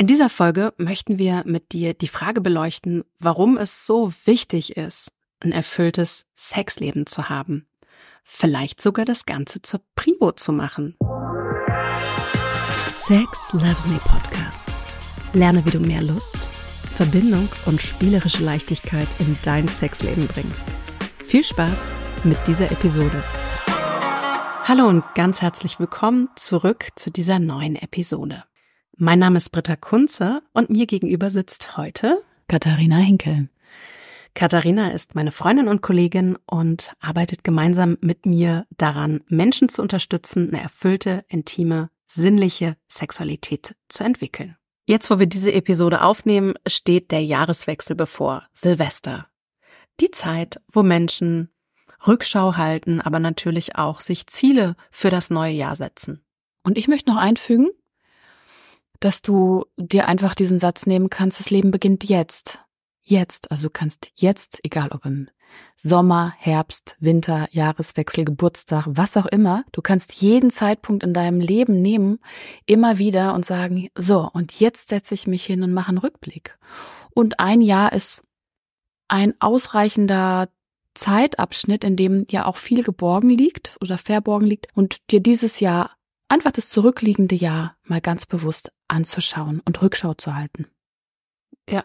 In 0.00 0.06
dieser 0.06 0.28
Folge 0.28 0.72
möchten 0.76 1.18
wir 1.18 1.42
mit 1.44 1.72
dir 1.72 1.92
die 1.92 2.06
Frage 2.06 2.40
beleuchten, 2.40 3.02
warum 3.18 3.56
es 3.56 3.84
so 3.84 4.12
wichtig 4.26 4.76
ist, 4.76 5.10
ein 5.40 5.50
erfülltes 5.50 6.24
Sexleben 6.36 7.04
zu 7.06 7.28
haben. 7.28 7.66
Vielleicht 8.22 8.80
sogar 8.80 9.04
das 9.04 9.26
Ganze 9.26 9.60
zur 9.60 9.80
Prio 9.96 10.30
zu 10.30 10.52
machen. 10.52 10.96
Sex 12.86 13.52
Loves 13.54 13.88
Me 13.88 13.98
Podcast. 14.04 14.72
Lerne, 15.32 15.66
wie 15.66 15.70
du 15.70 15.80
mehr 15.80 16.04
Lust, 16.04 16.48
Verbindung 16.84 17.48
und 17.66 17.82
spielerische 17.82 18.44
Leichtigkeit 18.44 19.08
in 19.18 19.36
dein 19.42 19.66
Sexleben 19.66 20.28
bringst. 20.28 20.64
Viel 21.18 21.42
Spaß 21.42 21.90
mit 22.22 22.38
dieser 22.46 22.70
Episode. 22.70 23.24
Hallo 24.62 24.86
und 24.86 25.02
ganz 25.16 25.42
herzlich 25.42 25.80
willkommen 25.80 26.28
zurück 26.36 26.86
zu 26.94 27.10
dieser 27.10 27.40
neuen 27.40 27.74
Episode. 27.74 28.44
Mein 29.00 29.20
Name 29.20 29.36
ist 29.36 29.50
Britta 29.50 29.76
Kunze 29.76 30.42
und 30.52 30.70
mir 30.70 30.86
gegenüber 30.86 31.30
sitzt 31.30 31.76
heute 31.76 32.20
Katharina 32.48 32.96
Hinkel. 32.96 33.48
Katharina 34.34 34.90
ist 34.90 35.14
meine 35.14 35.30
Freundin 35.30 35.68
und 35.68 35.82
Kollegin 35.82 36.36
und 36.46 36.94
arbeitet 36.98 37.44
gemeinsam 37.44 37.96
mit 38.00 38.26
mir 38.26 38.66
daran, 38.76 39.20
Menschen 39.28 39.68
zu 39.68 39.82
unterstützen, 39.82 40.48
eine 40.48 40.60
erfüllte, 40.60 41.24
intime, 41.28 41.90
sinnliche 42.06 42.76
Sexualität 42.88 43.76
zu 43.88 44.02
entwickeln. 44.02 44.56
Jetzt, 44.84 45.12
wo 45.12 45.20
wir 45.20 45.26
diese 45.26 45.52
Episode 45.52 46.02
aufnehmen, 46.02 46.54
steht 46.66 47.12
der 47.12 47.22
Jahreswechsel 47.22 47.94
bevor, 47.94 48.48
Silvester. 48.50 49.28
Die 50.00 50.10
Zeit, 50.10 50.60
wo 50.72 50.82
Menschen 50.82 51.50
Rückschau 52.04 52.56
halten, 52.56 53.00
aber 53.00 53.20
natürlich 53.20 53.76
auch 53.76 54.00
sich 54.00 54.26
Ziele 54.26 54.74
für 54.90 55.10
das 55.10 55.30
neue 55.30 55.52
Jahr 55.52 55.76
setzen. 55.76 56.24
Und 56.64 56.76
ich 56.76 56.88
möchte 56.88 57.12
noch 57.12 57.18
einfügen, 57.18 57.68
dass 59.00 59.22
du 59.22 59.64
dir 59.76 60.08
einfach 60.08 60.34
diesen 60.34 60.58
Satz 60.58 60.86
nehmen 60.86 61.10
kannst, 61.10 61.38
das 61.38 61.50
Leben 61.50 61.70
beginnt 61.70 62.04
jetzt. 62.04 62.60
Jetzt. 63.02 63.50
Also 63.50 63.68
du 63.68 63.70
kannst 63.70 64.10
jetzt, 64.14 64.60
egal 64.62 64.90
ob 64.92 65.04
im 65.06 65.28
Sommer, 65.76 66.34
Herbst, 66.36 66.96
Winter, 67.00 67.48
Jahreswechsel, 67.52 68.24
Geburtstag, 68.24 68.84
was 68.88 69.16
auch 69.16 69.26
immer, 69.26 69.64
du 69.72 69.80
kannst 69.80 70.14
jeden 70.14 70.50
Zeitpunkt 70.50 71.04
in 71.04 71.14
deinem 71.14 71.40
Leben 71.40 71.80
nehmen, 71.80 72.18
immer 72.66 72.98
wieder 72.98 73.34
und 73.34 73.44
sagen, 73.44 73.88
so, 73.96 74.28
und 74.32 74.60
jetzt 74.60 74.88
setze 74.88 75.14
ich 75.14 75.26
mich 75.26 75.44
hin 75.44 75.62
und 75.62 75.72
mache 75.72 75.88
einen 75.88 75.98
Rückblick. 75.98 76.58
Und 77.14 77.40
ein 77.40 77.60
Jahr 77.60 77.92
ist 77.92 78.22
ein 79.08 79.34
ausreichender 79.40 80.48
Zeitabschnitt, 80.94 81.84
in 81.84 81.96
dem 81.96 82.26
ja 82.28 82.44
auch 82.44 82.56
viel 82.56 82.82
geborgen 82.82 83.30
liegt 83.30 83.76
oder 83.80 83.98
verborgen 83.98 84.46
liegt 84.46 84.66
und 84.74 85.10
dir 85.10 85.20
dieses 85.20 85.60
Jahr 85.60 85.96
einfach 86.28 86.50
das 86.50 86.68
zurückliegende 86.68 87.36
Jahr 87.36 87.76
mal 87.84 88.00
ganz 88.00 88.26
bewusst 88.26 88.72
anzuschauen 88.88 89.60
und 89.64 89.80
Rückschau 89.82 90.14
zu 90.14 90.34
halten. 90.34 90.66
Ja. 91.68 91.84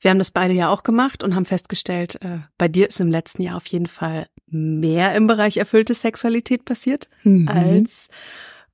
Wir 0.00 0.10
haben 0.10 0.18
das 0.18 0.32
beide 0.32 0.52
ja 0.52 0.68
auch 0.68 0.82
gemacht 0.82 1.22
und 1.22 1.34
haben 1.36 1.44
festgestellt, 1.44 2.20
äh, 2.22 2.40
bei 2.58 2.66
dir 2.66 2.88
ist 2.88 3.00
im 3.00 3.10
letzten 3.10 3.42
Jahr 3.42 3.56
auf 3.56 3.66
jeden 3.66 3.86
Fall 3.86 4.26
mehr 4.46 5.14
im 5.14 5.28
Bereich 5.28 5.56
erfüllte 5.56 5.94
Sexualität 5.94 6.64
passiert 6.64 7.08
mhm. 7.22 7.48
als 7.48 8.08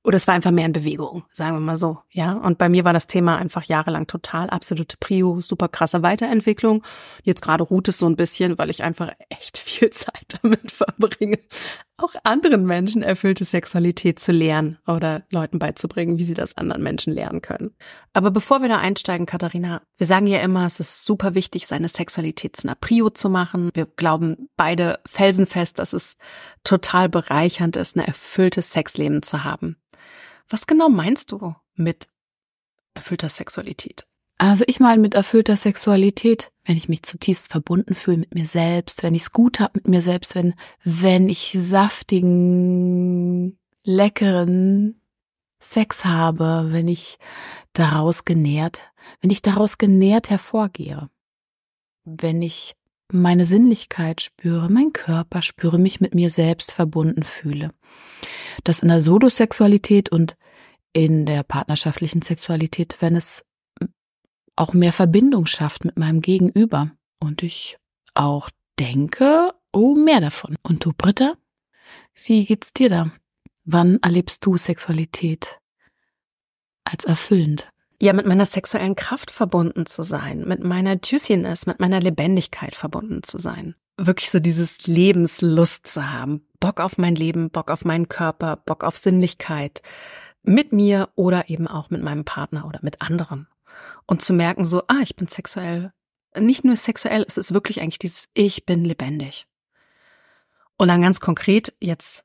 oder 0.03 0.15
es 0.15 0.27
war 0.27 0.33
einfach 0.33 0.51
mehr 0.51 0.65
in 0.65 0.71
Bewegung, 0.71 1.25
sagen 1.31 1.57
wir 1.57 1.59
mal 1.59 1.75
so, 1.75 1.99
ja. 2.09 2.33
Und 2.33 2.57
bei 2.57 2.69
mir 2.69 2.85
war 2.85 2.93
das 2.93 3.07
Thema 3.07 3.37
einfach 3.37 3.63
jahrelang 3.63 4.07
total 4.07 4.49
absolute 4.49 4.95
Prio, 4.97 5.41
super 5.41 5.67
krasse 5.67 6.01
Weiterentwicklung. 6.03 6.83
Jetzt 7.23 7.41
gerade 7.41 7.63
ruht 7.63 7.89
es 7.89 7.97
so 7.97 8.05
ein 8.05 8.15
bisschen, 8.15 8.57
weil 8.57 8.69
ich 8.69 8.81
einfach 8.83 9.11
echt 9.29 9.57
viel 9.57 9.89
Zeit 9.91 10.39
damit 10.41 10.71
verbringe, 10.71 11.39
auch 11.97 12.15
anderen 12.23 12.65
Menschen 12.65 13.03
erfüllte 13.03 13.43
Sexualität 13.43 14.19
zu 14.19 14.31
lernen 14.31 14.77
oder 14.87 15.23
Leuten 15.31 15.59
beizubringen, 15.59 16.17
wie 16.17 16.23
sie 16.23 16.33
das 16.33 16.55
anderen 16.55 16.81
Menschen 16.81 17.13
lernen 17.13 17.41
können. 17.41 17.75
Aber 18.13 18.31
bevor 18.31 18.61
wir 18.61 18.69
da 18.69 18.77
einsteigen, 18.77 19.25
Katharina, 19.25 19.81
wir 19.97 20.07
sagen 20.07 20.27
ja 20.27 20.39
immer, 20.39 20.65
es 20.65 20.79
ist 20.79 21.05
super 21.05 21.35
wichtig, 21.35 21.67
seine 21.67 21.89
Sexualität 21.89 22.55
zu 22.55 22.67
einer 22.67 22.75
Prio 22.75 23.09
zu 23.09 23.29
machen. 23.29 23.69
Wir 23.73 23.85
glauben 23.85 24.49
beide 24.55 24.99
felsenfest, 25.05 25.77
dass 25.77 25.91
es 25.91 26.15
total 26.63 27.09
bereichernd 27.09 27.75
ist, 27.75 27.97
ein 27.97 28.05
erfülltes 28.05 28.71
Sexleben 28.71 29.21
zu 29.21 29.43
haben. 29.43 29.75
Was 30.49 30.67
genau 30.67 30.89
meinst 30.89 31.31
du 31.31 31.55
mit 31.75 32.07
erfüllter 32.93 33.29
Sexualität? 33.29 34.05
Also 34.37 34.63
ich 34.67 34.79
meine 34.79 35.01
mit 35.01 35.15
erfüllter 35.15 35.57
Sexualität, 35.57 36.51
wenn 36.63 36.77
ich 36.77 36.87
mich 36.87 37.03
zutiefst 37.03 37.51
verbunden 37.51 37.93
fühle 37.93 38.17
mit 38.17 38.33
mir 38.33 38.45
selbst, 38.45 39.03
wenn 39.03 39.13
ich 39.13 39.23
es 39.23 39.31
gut 39.33 39.59
habe 39.59 39.73
mit 39.75 39.89
mir 39.89 40.01
selbst, 40.01 40.33
wenn, 40.33 40.53
wenn 40.83 41.27
ich 41.27 41.57
saftigen, 41.59 43.59
leckeren 43.83 45.01
Sex 45.59 46.05
habe, 46.05 46.69
wenn 46.71 46.87
ich 46.87 47.17
daraus 47.73 48.23
genährt, 48.23 48.93
wenn 49.19 49.29
ich 49.29 49.41
daraus 49.41 49.77
genährt 49.77 50.29
hervorgehe, 50.29 51.09
wenn 52.05 52.41
ich 52.41 52.77
meine 53.11 53.45
Sinnlichkeit 53.45 54.21
spüre, 54.21 54.69
mein 54.69 54.93
Körper 54.93 55.41
spüre, 55.41 55.79
mich 55.79 55.99
mit 55.99 56.13
mir 56.13 56.29
selbst 56.29 56.71
verbunden 56.71 57.23
fühle. 57.23 57.71
Das 58.63 58.79
in 58.79 58.89
der 58.89 59.01
Solosexualität 59.01 60.09
und 60.09 60.35
in 60.93 61.25
der 61.25 61.43
partnerschaftlichen 61.43 62.21
Sexualität, 62.21 62.97
wenn 62.99 63.15
es 63.15 63.43
auch 64.55 64.73
mehr 64.73 64.93
Verbindung 64.93 65.45
schafft 65.45 65.85
mit 65.85 65.97
meinem 65.97 66.21
Gegenüber 66.21 66.91
und 67.19 67.43
ich 67.43 67.77
auch 68.13 68.49
denke, 68.77 69.53
oh, 69.71 69.95
mehr 69.95 70.19
davon. 70.19 70.55
Und 70.63 70.83
du, 70.83 70.93
Britta? 70.95 71.35
Wie 72.25 72.45
geht's 72.45 72.73
dir 72.73 72.89
da? 72.89 73.11
Wann 73.63 73.99
erlebst 74.01 74.45
du 74.45 74.57
Sexualität 74.57 75.59
als 76.83 77.05
erfüllend? 77.05 77.69
Ja, 78.01 78.13
mit 78.13 78.25
meiner 78.25 78.45
sexuellen 78.45 78.95
Kraft 78.95 79.29
verbunden 79.29 79.85
zu 79.85 80.03
sein, 80.03 80.45
mit 80.47 80.63
meiner 80.63 80.97
Juiciness, 81.03 81.65
mit 81.65 81.79
meiner 81.79 81.99
Lebendigkeit 81.99 82.75
verbunden 82.75 83.23
zu 83.23 83.37
sein. 83.39 83.75
Wirklich 83.97 84.29
so 84.29 84.39
dieses 84.39 84.87
Lebenslust 84.87 85.87
zu 85.87 86.09
haben. 86.09 86.45
Bock 86.61 86.79
auf 86.79 86.97
mein 86.97 87.15
Leben, 87.15 87.49
Bock 87.49 87.69
auf 87.69 87.83
meinen 87.83 88.07
Körper, 88.07 88.55
Bock 88.55 88.85
auf 88.85 88.97
Sinnlichkeit. 88.97 89.81
Mit 90.43 90.71
mir 90.71 91.09
oder 91.15 91.49
eben 91.49 91.67
auch 91.67 91.89
mit 91.89 92.01
meinem 92.01 92.23
Partner 92.23 92.65
oder 92.65 92.79
mit 92.81 93.01
anderen. 93.01 93.47
Und 94.05 94.21
zu 94.21 94.33
merken 94.33 94.63
so, 94.63 94.83
ah, 94.87 95.01
ich 95.03 95.17
bin 95.17 95.27
sexuell. 95.27 95.91
Nicht 96.37 96.63
nur 96.63 96.77
sexuell, 96.77 97.25
es 97.27 97.37
ist 97.37 97.53
wirklich 97.53 97.81
eigentlich 97.81 97.99
dieses 97.99 98.29
Ich 98.33 98.65
bin 98.65 98.85
lebendig. 98.85 99.45
Und 100.77 100.87
dann 100.87 101.01
ganz 101.01 101.19
konkret 101.19 101.73
jetzt 101.81 102.23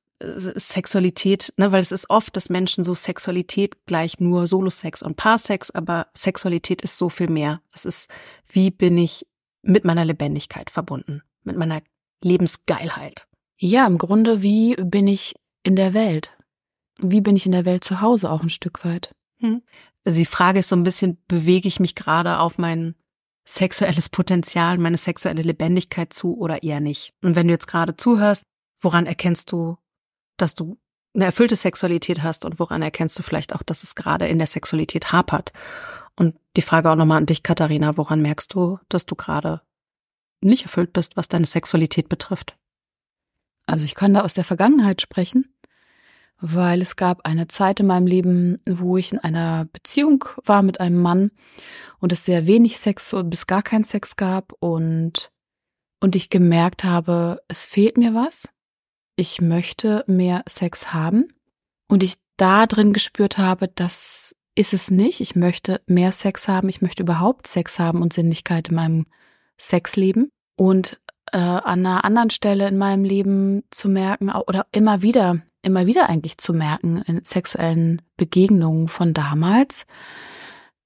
Sexualität, 0.56 1.52
ne, 1.56 1.72
weil 1.72 1.80
es 1.80 1.92
ist 1.92 2.10
oft, 2.10 2.36
dass 2.36 2.50
Menschen 2.50 2.84
so 2.84 2.94
Sexualität 2.94 3.86
gleich 3.86 4.20
nur 4.20 4.46
Solosex 4.46 5.02
und 5.02 5.16
Paarsex, 5.16 5.70
aber 5.70 6.08
Sexualität 6.14 6.82
ist 6.82 6.98
so 6.98 7.08
viel 7.08 7.28
mehr. 7.28 7.60
Es 7.72 7.84
ist, 7.84 8.10
wie 8.48 8.70
bin 8.70 8.98
ich 8.98 9.26
mit 9.62 9.84
meiner 9.84 10.04
Lebendigkeit 10.04 10.70
verbunden, 10.70 11.22
mit 11.42 11.56
meiner 11.56 11.82
Lebensgeilheit. 12.22 13.26
Ja, 13.56 13.86
im 13.86 13.98
Grunde, 13.98 14.42
wie 14.42 14.76
bin 14.76 15.06
ich 15.06 15.34
in 15.62 15.76
der 15.76 15.94
Welt? 15.94 16.36
Wie 16.98 17.20
bin 17.20 17.36
ich 17.36 17.46
in 17.46 17.52
der 17.52 17.64
Welt 17.64 17.84
zu 17.84 18.00
Hause 18.00 18.30
auch 18.30 18.42
ein 18.42 18.50
Stück 18.50 18.84
weit? 18.84 19.14
Hm. 19.38 19.62
Also 20.04 20.18
die 20.18 20.26
Frage 20.26 20.60
ist 20.60 20.68
so 20.68 20.76
ein 20.76 20.82
bisschen, 20.82 21.18
bewege 21.28 21.68
ich 21.68 21.80
mich 21.80 21.94
gerade 21.94 22.38
auf 22.38 22.58
mein 22.58 22.94
sexuelles 23.44 24.08
Potenzial, 24.08 24.78
meine 24.78 24.96
sexuelle 24.96 25.42
Lebendigkeit 25.42 26.12
zu 26.12 26.36
oder 26.36 26.62
eher 26.62 26.80
nicht? 26.80 27.12
Und 27.22 27.36
wenn 27.36 27.46
du 27.48 27.52
jetzt 27.52 27.66
gerade 27.66 27.96
zuhörst, 27.96 28.44
woran 28.80 29.06
erkennst 29.06 29.52
du, 29.52 29.76
dass 30.36 30.54
du 30.54 30.78
eine 31.14 31.26
erfüllte 31.26 31.56
Sexualität 31.56 32.22
hast 32.22 32.44
und 32.44 32.58
woran 32.58 32.82
erkennst 32.82 33.18
du 33.18 33.22
vielleicht 33.22 33.54
auch, 33.54 33.62
dass 33.62 33.82
es 33.82 33.94
gerade 33.94 34.26
in 34.26 34.38
der 34.38 34.46
Sexualität 34.46 35.12
hapert? 35.12 35.52
Und 36.16 36.36
die 36.56 36.62
Frage 36.62 36.90
auch 36.90 36.96
nochmal 36.96 37.18
an 37.18 37.26
dich, 37.26 37.42
Katharina, 37.42 37.96
woran 37.96 38.20
merkst 38.20 38.52
du, 38.54 38.78
dass 38.88 39.06
du 39.06 39.14
gerade 39.14 39.60
nicht 40.40 40.64
erfüllt 40.64 40.92
bist, 40.92 41.16
was 41.16 41.28
deine 41.28 41.46
Sexualität 41.46 42.08
betrifft? 42.08 42.56
Also 43.66 43.84
ich 43.84 43.94
kann 43.94 44.14
da 44.14 44.22
aus 44.22 44.34
der 44.34 44.44
Vergangenheit 44.44 45.00
sprechen, 45.00 45.54
weil 46.38 46.82
es 46.82 46.96
gab 46.96 47.26
eine 47.26 47.48
Zeit 47.48 47.80
in 47.80 47.86
meinem 47.86 48.06
Leben, 48.06 48.60
wo 48.68 48.96
ich 48.96 49.12
in 49.12 49.18
einer 49.18 49.64
Beziehung 49.66 50.24
war 50.44 50.62
mit 50.62 50.80
einem 50.80 51.00
Mann 51.00 51.30
und 52.00 52.12
es 52.12 52.24
sehr 52.24 52.46
wenig 52.46 52.78
Sex 52.78 53.14
bis 53.24 53.46
gar 53.46 53.62
kein 53.62 53.84
Sex 53.84 54.16
gab 54.16 54.52
und 54.60 55.30
und 56.00 56.16
ich 56.16 56.28
gemerkt 56.28 56.84
habe, 56.84 57.40
es 57.48 57.64
fehlt 57.64 57.96
mir 57.96 58.12
was 58.12 58.48
ich 59.16 59.40
möchte 59.40 60.04
mehr 60.06 60.42
Sex 60.48 60.92
haben 60.92 61.28
und 61.88 62.02
ich 62.02 62.14
da 62.36 62.66
drin 62.66 62.92
gespürt 62.92 63.38
habe, 63.38 63.68
das 63.68 64.34
ist 64.54 64.72
es 64.72 64.90
nicht. 64.90 65.20
Ich 65.20 65.36
möchte 65.36 65.80
mehr 65.86 66.12
Sex 66.12 66.48
haben, 66.48 66.68
ich 66.68 66.82
möchte 66.82 67.02
überhaupt 67.02 67.46
Sex 67.46 67.78
haben 67.78 68.02
und 68.02 68.12
Sinnlichkeit 68.12 68.68
in 68.68 68.76
meinem 68.76 69.06
Sexleben. 69.58 70.30
Und 70.56 71.00
äh, 71.32 71.38
an 71.38 71.84
einer 71.84 72.04
anderen 72.04 72.30
Stelle 72.30 72.68
in 72.68 72.78
meinem 72.78 73.04
Leben 73.04 73.64
zu 73.70 73.88
merken, 73.88 74.30
oder 74.30 74.66
immer 74.72 75.02
wieder, 75.02 75.42
immer 75.62 75.86
wieder 75.86 76.08
eigentlich 76.08 76.38
zu 76.38 76.52
merken, 76.52 77.02
in 77.06 77.24
sexuellen 77.24 78.02
Begegnungen 78.16 78.88
von 78.88 79.14
damals, 79.14 79.84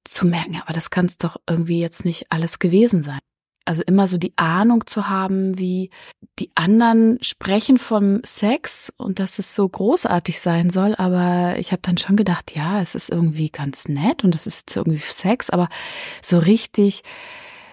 zu 0.04 0.26
merken, 0.26 0.60
aber 0.62 0.72
das 0.72 0.88
kann 0.88 1.04
es 1.04 1.18
doch 1.18 1.36
irgendwie 1.46 1.80
jetzt 1.80 2.06
nicht 2.06 2.32
alles 2.32 2.58
gewesen 2.58 3.02
sein. 3.02 3.18
Also 3.68 3.82
immer 3.86 4.08
so 4.08 4.16
die 4.16 4.32
Ahnung 4.36 4.86
zu 4.86 5.10
haben, 5.10 5.58
wie 5.58 5.90
die 6.38 6.50
anderen 6.54 7.18
sprechen 7.20 7.76
vom 7.76 8.20
Sex 8.24 8.90
und 8.96 9.18
dass 9.18 9.38
es 9.38 9.54
so 9.54 9.68
großartig 9.68 10.40
sein 10.40 10.70
soll. 10.70 10.94
Aber 10.94 11.58
ich 11.58 11.72
habe 11.72 11.82
dann 11.82 11.98
schon 11.98 12.16
gedacht, 12.16 12.54
ja, 12.56 12.80
es 12.80 12.94
ist 12.94 13.10
irgendwie 13.10 13.50
ganz 13.50 13.86
nett 13.86 14.24
und 14.24 14.34
das 14.34 14.46
ist 14.46 14.60
jetzt 14.60 14.76
irgendwie 14.76 14.96
Sex, 14.98 15.50
aber 15.50 15.68
so 16.22 16.38
richtig, 16.38 17.02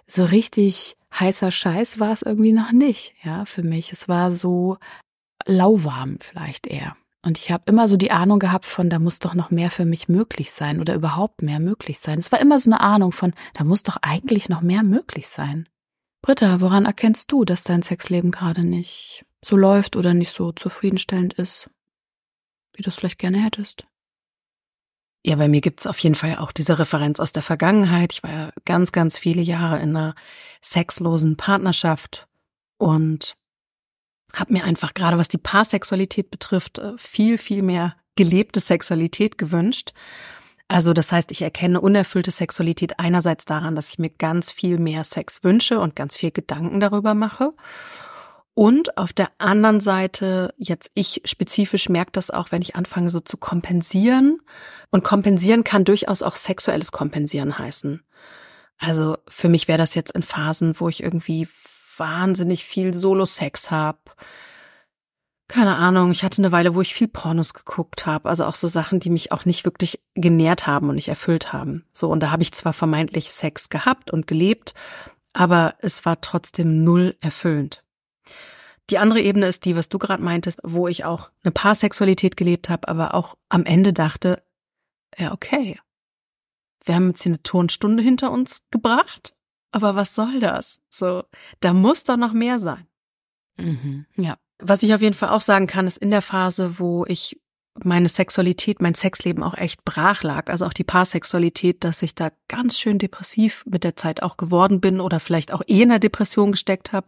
so 0.05 0.25
richtig 0.25 0.97
heißer 1.17 1.49
Scheiß 1.49 1.99
war 1.99 2.11
es 2.11 2.23
irgendwie 2.23 2.51
noch 2.51 2.73
nicht, 2.73 3.15
ja, 3.23 3.45
für 3.45 3.63
mich. 3.63 3.93
Es 3.93 4.09
war 4.09 4.33
so 4.33 4.77
lauwarm 5.45 6.17
vielleicht 6.19 6.67
eher. 6.67 6.97
Und 7.25 7.37
ich 7.37 7.51
habe 7.51 7.63
immer 7.67 7.87
so 7.87 7.95
die 7.97 8.11
Ahnung 8.11 8.39
gehabt 8.39 8.65
von, 8.65 8.89
da 8.89 8.99
muss 8.99 9.19
doch 9.19 9.33
noch 9.33 9.49
mehr 9.49 9.71
für 9.71 9.85
mich 9.85 10.09
möglich 10.09 10.51
sein 10.51 10.79
oder 10.79 10.93
überhaupt 10.93 11.41
mehr 11.41 11.59
möglich 11.59 11.99
sein. 11.99 12.19
Es 12.19 12.31
war 12.31 12.39
immer 12.39 12.59
so 12.59 12.69
eine 12.69 12.81
Ahnung 12.81 13.13
von, 13.13 13.33
da 13.53 13.63
muss 13.63 13.81
doch 13.81 13.97
eigentlich 14.01 14.49
noch 14.49 14.61
mehr 14.61 14.83
möglich 14.83 15.27
sein. 15.27 15.67
Britta, 16.25 16.59
woran 16.59 16.85
erkennst 16.85 17.31
du, 17.31 17.45
dass 17.45 17.63
dein 17.63 17.83
Sexleben 17.83 18.31
gerade 18.31 18.63
nicht 18.63 19.27
so 19.43 19.55
läuft 19.55 19.95
oder 19.95 20.15
nicht 20.15 20.31
so 20.31 20.51
zufriedenstellend 20.51 21.33
ist, 21.33 21.69
wie 22.73 22.81
du 22.81 22.89
es 22.89 22.95
vielleicht 22.95 23.19
gerne 23.19 23.37
hättest? 23.37 23.85
Ja, 25.23 25.35
bei 25.35 25.47
mir 25.47 25.61
gibt's 25.61 25.85
auf 25.85 25.99
jeden 25.99 26.15
Fall 26.15 26.37
auch 26.37 26.51
diese 26.51 26.79
Referenz 26.79 27.19
aus 27.19 27.31
der 27.31 27.43
Vergangenheit. 27.43 28.13
Ich 28.13 28.23
war 28.23 28.31
ja 28.31 28.49
ganz, 28.65 28.91
ganz 28.91 29.19
viele 29.19 29.43
Jahre 29.43 29.77
in 29.77 29.95
einer 29.95 30.15
sexlosen 30.63 31.37
Partnerschaft 31.37 32.27
und 32.79 33.37
habe 34.33 34.53
mir 34.53 34.63
einfach 34.63 34.95
gerade 34.95 35.19
was 35.19 35.27
die 35.27 35.37
Paarsexualität 35.37 36.31
betrifft 36.31 36.79
äh, 36.79 36.97
viel, 36.97 37.37
viel 37.37 37.61
mehr 37.61 37.95
gelebte 38.15 38.61
Sexualität 38.61 39.37
gewünscht. 39.37 39.93
Also 40.67 40.93
das 40.93 41.11
heißt, 41.11 41.31
ich 41.31 41.41
erkenne 41.41 41.79
unerfüllte 41.79 42.31
Sexualität 42.31 42.99
einerseits 42.99 43.45
daran, 43.45 43.75
dass 43.75 43.89
ich 43.89 43.99
mir 43.99 44.09
ganz 44.09 44.51
viel 44.51 44.79
mehr 44.79 45.03
Sex 45.03 45.43
wünsche 45.43 45.79
und 45.79 45.95
ganz 45.95 46.17
viel 46.17 46.31
Gedanken 46.31 46.79
darüber 46.79 47.13
mache. 47.13 47.53
Und 48.55 48.97
auf 48.97 49.11
der 49.11 49.29
anderen 49.37 49.81
Seite, 49.81 50.53
jetzt 50.57 50.89
ich 50.93 51.21
spezifisch 51.25 51.89
merke 51.89 52.13
das 52.13 52.31
auch, 52.31 52.51
wenn 52.51 52.61
ich 52.61 52.75
anfange 52.75 53.09
so 53.09 53.19
zu 53.19 53.37
kompensieren. 53.37 54.39
Und 54.91 55.03
kompensieren 55.03 55.63
kann 55.63 55.83
durchaus 55.83 56.23
auch 56.23 56.37
sexuelles 56.37 56.91
Kompensieren 56.91 57.59
heißen. 57.59 58.01
Also 58.79 59.17
für 59.27 59.49
mich 59.49 59.67
wäre 59.67 59.77
das 59.77 59.93
jetzt 59.93 60.13
in 60.15 60.23
Phasen, 60.23 60.79
wo 60.79 60.89
ich 60.89 61.03
irgendwie 61.03 61.47
wahnsinnig 61.97 62.63
viel 62.65 62.93
Solo-Sex 62.93 63.71
habe. 63.71 63.99
Keine 65.47 65.75
Ahnung, 65.75 66.09
ich 66.09 66.23
hatte 66.23 66.41
eine 66.41 66.51
Weile, 66.51 66.73
wo 66.73 66.81
ich 66.81 66.95
viel 66.95 67.07
Pornos 67.07 67.53
geguckt 67.53 68.05
habe, 68.07 68.29
also 68.29 68.45
auch 68.45 68.55
so 68.55 68.67
Sachen, 68.67 68.99
die 68.99 69.11
mich 69.11 69.31
auch 69.31 69.45
nicht 69.45 69.63
wirklich 69.63 70.01
genährt 70.15 70.65
haben 70.65 70.89
und 70.89 70.95
nicht 70.95 71.07
erfüllt 71.07 71.53
haben. 71.53 71.85
So, 71.91 72.09
und 72.09 72.21
da 72.21 72.31
habe 72.31 72.41
ich 72.41 72.51
zwar 72.51 72.73
vermeintlich 72.73 73.29
Sex 73.29 73.69
gehabt 73.69 74.11
und 74.11 74.25
gelebt, 74.25 74.73
aber 75.33 75.75
es 75.79 76.03
war 76.03 76.19
trotzdem 76.21 76.83
null 76.83 77.15
erfüllend. 77.21 77.83
Die 78.89 78.97
andere 78.97 79.21
Ebene 79.21 79.47
ist 79.47 79.65
die, 79.65 79.75
was 79.75 79.89
du 79.89 79.99
gerade 79.99 80.23
meintest, 80.23 80.59
wo 80.63 80.87
ich 80.87 81.05
auch 81.05 81.29
eine 81.43 81.51
Paarsexualität 81.51 82.37
gelebt 82.37 82.69
habe, 82.69 82.87
aber 82.87 83.13
auch 83.13 83.35
am 83.49 83.65
Ende 83.65 83.93
dachte, 83.93 84.43
ja, 85.17 85.31
okay. 85.31 85.79
Wir 86.83 86.95
haben 86.95 87.09
jetzt 87.09 87.23
hier 87.23 87.31
eine 87.31 87.43
Tonstunde 87.43 88.03
hinter 88.03 88.31
uns 88.31 88.63
gebracht 88.71 89.35
aber 89.75 89.93
was 89.97 90.15
soll 90.15 90.39
das? 90.39 90.81
So, 90.89 91.25
da 91.59 91.73
muss 91.73 92.05
doch 92.05 92.15
noch 92.15 92.31
mehr 92.31 92.59
sein. 92.61 92.87
Mhm, 93.57 94.05
ja. 94.15 94.37
Was 94.59 94.83
ich 94.83 94.93
auf 94.93 95.01
jeden 95.01 95.15
Fall 95.15 95.29
auch 95.29 95.41
sagen 95.41 95.67
kann, 95.67 95.87
ist 95.87 95.97
in 95.97 96.11
der 96.11 96.21
Phase, 96.21 96.79
wo 96.79 97.05
ich 97.05 97.39
meine 97.83 98.07
Sexualität, 98.07 98.81
mein 98.81 98.95
Sexleben 98.95 99.43
auch 99.43 99.55
echt 99.55 99.83
brach 99.83 100.23
lag, 100.23 100.49
also 100.49 100.65
auch 100.65 100.73
die 100.73 100.85
Paarsexualität, 100.85 101.83
dass 101.83 102.01
ich 102.01 102.15
da 102.15 102.31
ganz 102.47 102.79
schön 102.79 102.99
depressiv 102.99 103.65
mit 103.65 103.83
der 103.83 103.97
Zeit 103.97 104.23
auch 104.23 104.37
geworden 104.37 104.79
bin 104.79 105.01
oder 105.01 105.19
vielleicht 105.19 105.51
auch 105.51 105.61
eh 105.67 105.81
in 105.81 105.89
der 105.89 105.99
Depression 105.99 106.51
gesteckt 106.51 106.93
habe. 106.93 107.07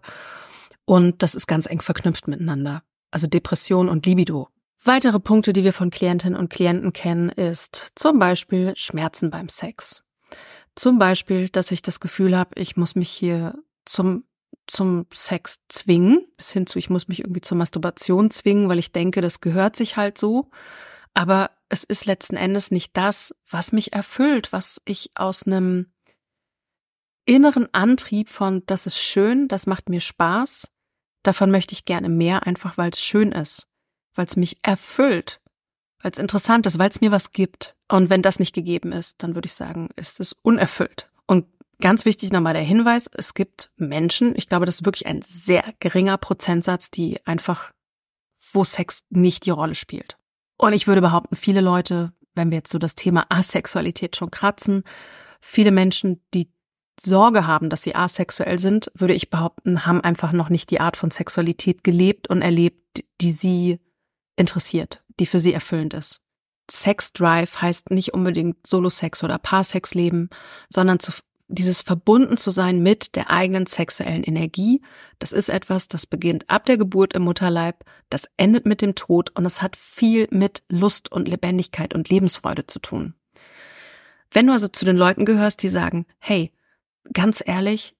Und 0.85 1.23
das 1.23 1.35
ist 1.35 1.47
ganz 1.47 1.67
eng 1.67 1.81
verknüpft 1.81 2.27
miteinander. 2.27 2.83
Also 3.11 3.27
Depression 3.27 3.87
und 3.87 4.05
Libido. 4.05 4.49
Weitere 4.83 5.19
Punkte, 5.19 5.53
die 5.53 5.63
wir 5.63 5.73
von 5.73 5.89
Klientinnen 5.89 6.37
und 6.37 6.49
Klienten 6.49 6.93
kennen, 6.93 7.29
ist 7.29 7.93
zum 7.95 8.19
Beispiel 8.19 8.73
Schmerzen 8.75 9.31
beim 9.31 9.49
Sex. 9.49 10.03
Zum 10.75 10.99
Beispiel, 10.99 11.49
dass 11.49 11.71
ich 11.71 11.81
das 11.81 11.99
Gefühl 11.99 12.37
habe, 12.37 12.59
ich 12.59 12.77
muss 12.77 12.95
mich 12.95 13.09
hier 13.09 13.55
zum 13.85 14.25
zum 14.67 15.05
Sex 15.13 15.59
zwingen, 15.69 16.25
bis 16.37 16.51
hin 16.51 16.67
zu, 16.67 16.77
ich 16.77 16.89
muss 16.89 17.07
mich 17.07 17.19
irgendwie 17.19 17.41
zur 17.41 17.57
Masturbation 17.57 18.29
zwingen, 18.31 18.69
weil 18.69 18.79
ich 18.79 18.91
denke, 18.91 19.21
das 19.21 19.41
gehört 19.41 19.75
sich 19.75 19.97
halt 19.97 20.17
so. 20.17 20.49
Aber 21.13 21.51
es 21.69 21.83
ist 21.83 22.05
letzten 22.05 22.35
Endes 22.35 22.71
nicht 22.71 22.95
das, 22.95 23.35
was 23.49 23.71
mich 23.71 23.93
erfüllt, 23.93 24.53
was 24.53 24.81
ich 24.85 25.11
aus 25.15 25.47
einem 25.47 25.91
inneren 27.25 27.67
Antrieb 27.73 28.29
von, 28.29 28.63
das 28.65 28.87
ist 28.87 28.99
schön, 28.99 29.47
das 29.47 29.67
macht 29.67 29.89
mir 29.89 29.99
Spaß, 29.99 30.71
davon 31.23 31.51
möchte 31.51 31.73
ich 31.73 31.85
gerne 31.85 32.09
mehr, 32.09 32.45
einfach 32.45 32.77
weil 32.77 32.91
es 32.91 33.01
schön 33.01 33.31
ist, 33.31 33.67
weil 34.15 34.25
es 34.25 34.37
mich 34.37 34.59
erfüllt, 34.61 35.41
weil 36.01 36.11
es 36.11 36.19
interessant 36.19 36.65
ist, 36.65 36.79
weil 36.79 36.89
es 36.89 37.01
mir 37.01 37.11
was 37.11 37.33
gibt. 37.33 37.75
Und 37.89 38.09
wenn 38.09 38.21
das 38.21 38.39
nicht 38.39 38.53
gegeben 38.53 38.91
ist, 38.91 39.23
dann 39.23 39.35
würde 39.35 39.47
ich 39.47 39.53
sagen, 39.53 39.89
ist 39.95 40.19
es 40.19 40.33
unerfüllt. 40.41 41.09
Ganz 41.79 42.05
wichtig 42.05 42.31
nochmal 42.31 42.53
der 42.53 42.63
Hinweis, 42.63 43.07
es 43.13 43.33
gibt 43.33 43.71
Menschen, 43.75 44.33
ich 44.35 44.49
glaube, 44.49 44.65
das 44.65 44.75
ist 44.75 44.85
wirklich 44.85 45.05
ein 45.05 45.21
sehr 45.21 45.63
geringer 45.79 46.17
Prozentsatz, 46.17 46.89
die 46.89 47.23
einfach, 47.25 47.71
wo 48.51 48.63
Sex 48.63 49.03
nicht 49.09 49.45
die 49.45 49.51
Rolle 49.51 49.75
spielt. 49.75 50.17
Und 50.57 50.73
ich 50.73 50.87
würde 50.87 51.01
behaupten, 51.01 51.35
viele 51.35 51.61
Leute, 51.61 52.13
wenn 52.33 52.49
wir 52.49 52.57
jetzt 52.57 52.71
so 52.71 52.79
das 52.79 52.95
Thema 52.95 53.25
Asexualität 53.29 54.15
schon 54.15 54.31
kratzen, 54.31 54.83
viele 55.39 55.71
Menschen, 55.71 56.21
die 56.33 56.51
Sorge 56.99 57.45
haben, 57.45 57.69
dass 57.69 57.83
sie 57.83 57.93
asexuell 57.93 58.57
sind, 58.57 58.91
würde 58.95 59.13
ich 59.13 59.29
behaupten, 59.29 59.85
haben 59.85 60.01
einfach 60.01 60.31
noch 60.31 60.49
nicht 60.49 60.71
die 60.71 60.79
Art 60.79 60.97
von 60.97 61.11
Sexualität 61.11 61.83
gelebt 61.83 62.27
und 62.27 62.41
erlebt, 62.41 63.03
die 63.21 63.31
sie 63.31 63.79
interessiert, 64.35 65.03
die 65.19 65.27
für 65.27 65.39
sie 65.39 65.53
erfüllend 65.53 65.93
ist. 65.93 66.21
Sex 66.69 67.13
Drive 67.13 67.61
heißt 67.61 67.91
nicht 67.91 68.13
unbedingt 68.13 68.65
Solo-Sex 68.65 69.23
oder 69.23 69.37
Paarsex 69.37 69.93
leben, 69.93 70.29
sondern 70.69 70.99
zu, 70.99 71.11
dieses 71.47 71.81
verbunden 71.81 72.37
zu 72.37 72.51
sein 72.51 72.81
mit 72.81 73.15
der 73.15 73.29
eigenen 73.29 73.65
sexuellen 73.67 74.23
Energie. 74.23 74.81
Das 75.19 75.31
ist 75.31 75.49
etwas, 75.49 75.87
das 75.87 76.05
beginnt 76.05 76.49
ab 76.49 76.65
der 76.65 76.77
Geburt 76.77 77.13
im 77.13 77.23
Mutterleib, 77.23 77.83
das 78.09 78.27
endet 78.37 78.65
mit 78.65 78.81
dem 78.81 78.95
Tod 78.95 79.31
und 79.35 79.45
es 79.45 79.61
hat 79.61 79.75
viel 79.75 80.27
mit 80.31 80.63
Lust 80.69 81.11
und 81.11 81.27
Lebendigkeit 81.27 81.93
und 81.93 82.09
Lebensfreude 82.09 82.67
zu 82.67 82.79
tun. 82.79 83.13
Wenn 84.31 84.47
du 84.47 84.53
also 84.53 84.67
zu 84.67 84.83
den 84.83 84.97
Leuten 84.97 85.25
gehörst, 85.25 85.63
die 85.63 85.69
sagen, 85.69 86.05
hey, 86.19 86.51
ganz 87.13 87.41
ehrlich, 87.45 87.95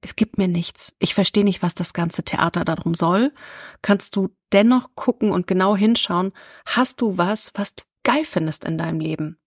es 0.00 0.16
gibt 0.16 0.36
mir 0.36 0.48
nichts. 0.48 0.94
Ich 0.98 1.14
verstehe 1.14 1.44
nicht, 1.44 1.62
was 1.62 1.74
das 1.74 1.94
ganze 1.94 2.24
Theater 2.24 2.64
darum 2.64 2.94
soll. 2.94 3.32
Kannst 3.80 4.16
du 4.16 4.36
dennoch 4.52 4.94
gucken 4.96 5.30
und 5.30 5.46
genau 5.46 5.76
hinschauen, 5.76 6.32
hast 6.66 7.00
du 7.00 7.16
was, 7.16 7.52
was 7.54 7.74
du 7.76 7.84
geil 8.02 8.24
findest 8.24 8.64
in 8.64 8.76
deinem 8.76 9.00
Leben? 9.00 9.38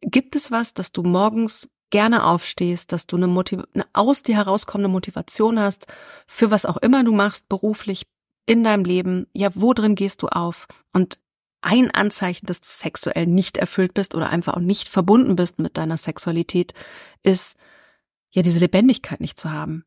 Gibt 0.00 0.34
es 0.34 0.50
was, 0.50 0.72
dass 0.72 0.92
du 0.92 1.02
morgens 1.02 1.68
gerne 1.92 2.24
aufstehst, 2.24 2.90
dass 2.90 3.06
du 3.06 3.16
eine, 3.16 3.28
Motiv 3.28 3.60
eine 3.74 3.86
aus 3.92 4.24
dir 4.24 4.34
herauskommende 4.34 4.88
Motivation 4.88 5.60
hast, 5.60 5.86
für 6.26 6.50
was 6.50 6.66
auch 6.66 6.78
immer 6.78 7.04
du 7.04 7.12
machst, 7.12 7.48
beruflich, 7.48 8.06
in 8.44 8.64
deinem 8.64 8.84
Leben, 8.84 9.28
ja, 9.32 9.50
wo 9.54 9.72
drin 9.72 9.94
gehst 9.94 10.22
du 10.22 10.28
auf? 10.28 10.66
Und 10.92 11.20
ein 11.60 11.92
Anzeichen, 11.92 12.46
dass 12.46 12.60
du 12.60 12.66
sexuell 12.66 13.26
nicht 13.26 13.56
erfüllt 13.56 13.94
bist 13.94 14.16
oder 14.16 14.30
einfach 14.30 14.54
auch 14.54 14.60
nicht 14.60 14.88
verbunden 14.88 15.36
bist 15.36 15.60
mit 15.60 15.78
deiner 15.78 15.96
Sexualität, 15.96 16.74
ist, 17.22 17.56
ja 18.32 18.42
diese 18.42 18.58
Lebendigkeit 18.58 19.20
nicht 19.20 19.38
zu 19.38 19.52
haben, 19.52 19.84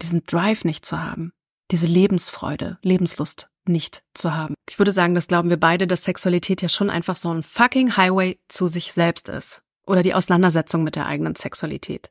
diesen 0.00 0.22
Drive 0.24 0.64
nicht 0.64 0.84
zu 0.84 1.02
haben, 1.02 1.32
diese 1.70 1.86
Lebensfreude, 1.86 2.78
Lebenslust 2.82 3.48
nicht 3.66 4.02
zu 4.14 4.34
haben. 4.34 4.54
Ich 4.68 4.78
würde 4.78 4.92
sagen, 4.92 5.14
das 5.14 5.26
glauben 5.26 5.50
wir 5.50 5.58
beide, 5.58 5.86
dass 5.86 6.04
Sexualität 6.04 6.62
ja 6.62 6.68
schon 6.68 6.90
einfach 6.90 7.16
so 7.16 7.32
ein 7.32 7.42
fucking 7.42 7.96
Highway 7.96 8.38
zu 8.48 8.66
sich 8.66 8.92
selbst 8.92 9.28
ist. 9.28 9.62
Oder 9.88 10.02
die 10.02 10.14
Auseinandersetzung 10.14 10.84
mit 10.84 10.96
der 10.96 11.06
eigenen 11.06 11.34
Sexualität. 11.34 12.10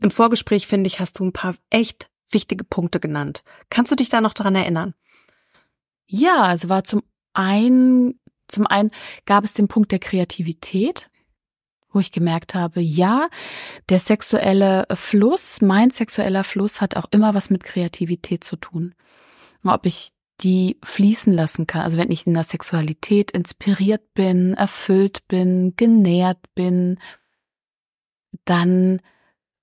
Im 0.00 0.10
Vorgespräch, 0.10 0.66
finde 0.66 0.86
ich, 0.86 1.00
hast 1.00 1.18
du 1.18 1.24
ein 1.24 1.32
paar 1.32 1.54
echt 1.70 2.08
wichtige 2.30 2.64
Punkte 2.64 3.00
genannt. 3.00 3.42
Kannst 3.68 3.92
du 3.92 3.96
dich 3.96 4.08
da 4.08 4.20
noch 4.20 4.34
daran 4.34 4.54
erinnern? 4.54 4.94
Ja, 6.06 6.44
also 6.44 6.68
war 6.68 6.84
zum 6.84 7.02
einen, 7.34 8.20
zum 8.48 8.66
einen 8.66 8.90
gab 9.24 9.44
es 9.44 9.54
den 9.54 9.68
Punkt 9.68 9.92
der 9.92 9.98
Kreativität 9.98 11.10
wo 11.96 12.00
ich 12.00 12.12
gemerkt 12.12 12.54
habe, 12.54 12.80
ja, 12.82 13.28
der 13.88 13.98
sexuelle 13.98 14.84
Fluss, 14.92 15.62
mein 15.62 15.90
sexueller 15.90 16.44
Fluss 16.44 16.82
hat 16.82 16.94
auch 16.94 17.06
immer 17.10 17.34
was 17.34 17.48
mit 17.48 17.64
Kreativität 17.64 18.44
zu 18.44 18.56
tun. 18.56 18.94
Ob 19.64 19.86
ich 19.86 20.10
die 20.40 20.78
fließen 20.82 21.32
lassen 21.32 21.66
kann. 21.66 21.82
Also 21.82 21.98
wenn 21.98 22.10
ich 22.10 22.26
in 22.26 22.34
der 22.34 22.44
Sexualität 22.44 23.30
inspiriert 23.30 24.14
bin, 24.14 24.54
erfüllt 24.54 25.26
bin, 25.28 25.74
genährt 25.76 26.38
bin, 26.54 26.98
dann 28.44 29.00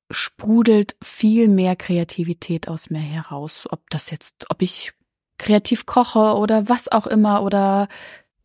sprudelt 0.09 0.95
viel 1.01 1.47
mehr 1.47 1.75
Kreativität 1.75 2.67
aus 2.67 2.89
mir 2.89 2.99
heraus. 2.99 3.67
Ob 3.69 3.89
das 3.89 4.11
jetzt, 4.11 4.45
ob 4.49 4.61
ich 4.61 4.93
kreativ 5.37 5.85
koche 5.85 6.35
oder 6.35 6.69
was 6.69 6.91
auch 6.91 7.07
immer 7.07 7.43
oder 7.43 7.87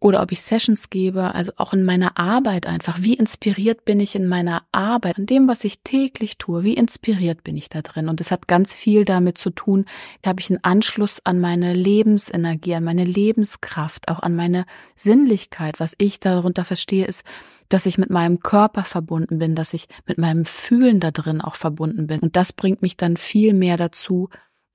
oder 0.00 0.23
ob 0.23 0.31
ich 0.31 0.43
Sessions 0.43 0.90
gebe, 0.90 1.35
also 1.35 1.52
auch 1.57 1.73
in 1.73 1.85
meiner 1.85 2.19
Arbeit 2.19 2.67
einfach. 2.67 2.99
Wie 3.00 3.14
inspiriert 3.14 3.85
bin 3.85 3.99
ich 3.99 4.14
in 4.14 4.28
meiner 4.28 4.62
Arbeit, 4.71 5.19
in 5.19 5.26
dem, 5.26 5.49
was 5.49 5.64
ich 5.64 5.81
täglich 5.83 6.38
tue? 6.38 6.62
Wie 6.62 6.75
inspiriert 6.75 7.43
bin 7.43 7.57
ich 7.57 7.69
da 7.69 7.83
drin? 7.83 8.09
Und 8.09 8.21
es 8.21 8.31
hat 8.31 8.47
ganz 8.47 8.75
viel 8.75 9.05
damit 9.05 9.38
zu 9.38 9.50
tun, 9.50 9.87
da 10.23 10.31
habe 10.31 10.40
ich 10.40 10.50
einen 10.50 10.62
Anschluss 10.62 11.21
an 11.25 11.40
meine 11.40 11.75
Lebensenergie, 11.75 12.76
an 12.76 12.85
meine 12.85 13.05
Lebenskraft, 13.05 14.09
auch 14.09 14.21
an 14.21 14.37
meine 14.37 14.67
Sinnlichkeit. 14.95 15.81
Was 15.81 15.95
ich 15.99 16.21
darunter 16.21 16.64
verstehe, 16.64 17.05
ist, 17.05 17.25
dass 17.69 17.87
ich 17.87 17.99
mit 17.99 18.09
meinem 18.09 18.38
Körper 18.38 18.85
verbunden 18.85 19.38
bin, 19.38 19.57
dass 19.57 19.75
ich 19.75 19.88
mit 20.07 20.17
meinem 20.17 20.45
Fühlen 20.45 21.00
da 21.00 21.11
drin 21.11 21.40
auch 21.40 21.57
verbunden 21.57 22.07
bin. 22.07 22.21
Und 22.21 22.37
das 22.37 22.52
bringt 22.52 22.83
mich 22.83 22.97
dann 22.97 23.17
viel 23.17 23.52
mehr 23.52 23.76
dazu, 23.76 24.28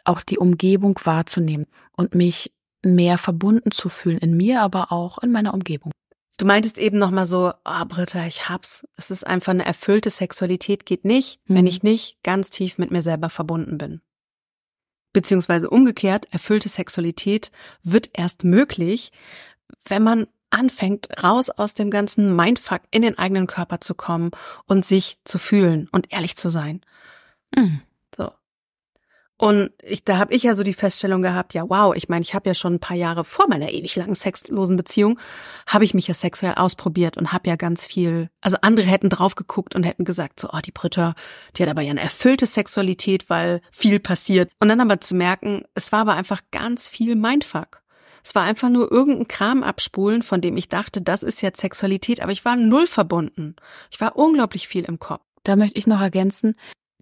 auch 0.03 0.21
die 0.21 0.37
Umgebung 0.37 0.99
wahrzunehmen 1.03 1.65
und 1.95 2.13
mich 2.13 2.51
mehr 2.83 3.17
verbunden 3.17 3.71
zu 3.71 3.89
fühlen, 3.89 4.17
in 4.17 4.35
mir, 4.35 4.61
aber 4.61 4.91
auch 4.91 5.17
in 5.19 5.31
meiner 5.31 5.53
Umgebung. 5.53 5.91
Du 6.37 6.45
meintest 6.45 6.77
eben 6.77 6.97
nochmal 6.97 7.25
so, 7.25 7.53
ah, 7.63 7.83
oh, 7.83 7.85
Britta, 7.85 8.25
ich 8.25 8.49
hab's. 8.49 8.85
Es 8.97 9.11
ist 9.11 9.25
einfach 9.25 9.51
eine 9.51 9.65
erfüllte 9.65 10.09
Sexualität 10.09 10.85
geht 10.85 11.05
nicht, 11.05 11.39
mhm. 11.45 11.55
wenn 11.55 11.67
ich 11.67 11.83
nicht 11.83 12.21
ganz 12.23 12.49
tief 12.49 12.77
mit 12.77 12.91
mir 12.91 13.01
selber 13.01 13.29
verbunden 13.29 13.77
bin. 13.77 14.01
Beziehungsweise 15.13 15.69
umgekehrt, 15.69 16.27
erfüllte 16.31 16.69
Sexualität 16.69 17.51
wird 17.83 18.09
erst 18.13 18.43
möglich, 18.43 19.11
wenn 19.87 20.01
man 20.01 20.27
anfängt, 20.49 21.23
raus 21.23 21.49
aus 21.49 21.75
dem 21.75 21.91
ganzen 21.91 22.35
Mindfuck 22.35 22.81
in 22.91 23.03
den 23.03 23.17
eigenen 23.17 23.47
Körper 23.47 23.79
zu 23.79 23.95
kommen 23.95 24.31
und 24.65 24.85
sich 24.85 25.19
zu 25.23 25.37
fühlen 25.37 25.87
und 25.91 26.11
ehrlich 26.11 26.35
zu 26.35 26.49
sein. 26.49 26.81
Mhm. 27.55 27.81
Und 29.37 29.71
ich, 29.81 30.05
da 30.05 30.19
habe 30.19 30.33
ich 30.33 30.43
ja 30.43 30.53
so 30.53 30.63
die 30.63 30.73
Feststellung 30.73 31.21
gehabt, 31.21 31.53
ja 31.53 31.67
wow, 31.67 31.95
ich 31.95 32.07
meine, 32.07 32.21
ich 32.21 32.33
habe 32.35 32.49
ja 32.49 32.53
schon 32.53 32.75
ein 32.75 32.79
paar 32.79 32.95
Jahre 32.95 33.23
vor 33.23 33.47
meiner 33.49 33.71
ewig 33.71 33.95
langen 33.95 34.15
sexlosen 34.15 34.77
Beziehung, 34.77 35.19
habe 35.67 35.83
ich 35.83 35.93
mich 35.93 36.07
ja 36.07 36.13
sexuell 36.13 36.53
ausprobiert 36.55 37.17
und 37.17 37.33
habe 37.33 37.49
ja 37.49 37.55
ganz 37.55 37.85
viel, 37.85 38.29
also 38.41 38.57
andere 38.61 38.85
hätten 38.85 39.09
drauf 39.09 39.35
geguckt 39.35 39.75
und 39.75 39.83
hätten 39.83 40.05
gesagt, 40.05 40.39
so, 40.39 40.49
oh, 40.53 40.59
die 40.63 40.71
Britta, 40.71 41.15
die 41.55 41.63
hat 41.63 41.69
aber 41.69 41.81
ja 41.81 41.91
eine 41.91 42.01
erfüllte 42.01 42.45
Sexualität, 42.45 43.29
weil 43.29 43.61
viel 43.71 43.99
passiert. 43.99 44.51
Und 44.59 44.69
dann 44.69 44.79
aber 44.79 45.01
zu 45.01 45.15
merken, 45.15 45.63
es 45.73 45.91
war 45.91 46.01
aber 46.01 46.13
einfach 46.13 46.41
ganz 46.51 46.87
viel 46.87 47.15
Mindfuck. 47.15 47.81
Es 48.23 48.35
war 48.35 48.43
einfach 48.43 48.69
nur 48.69 48.89
irgendein 48.89 49.27
Kram 49.27 49.63
abspulen, 49.63 50.21
von 50.21 50.39
dem 50.39 50.55
ich 50.55 50.69
dachte, 50.69 51.01
das 51.01 51.23
ist 51.23 51.41
jetzt 51.41 51.59
Sexualität, 51.59 52.21
aber 52.21 52.31
ich 52.31 52.45
war 52.45 52.55
null 52.55 52.87
verbunden. 52.87 53.55
Ich 53.91 53.99
war 53.99 54.15
unglaublich 54.15 54.67
viel 54.67 54.85
im 54.85 54.99
Kopf. 54.99 55.23
Da 55.43 55.57
möchte 55.57 55.77
ich 55.77 55.87
noch 55.87 55.99
ergänzen, 55.99 56.55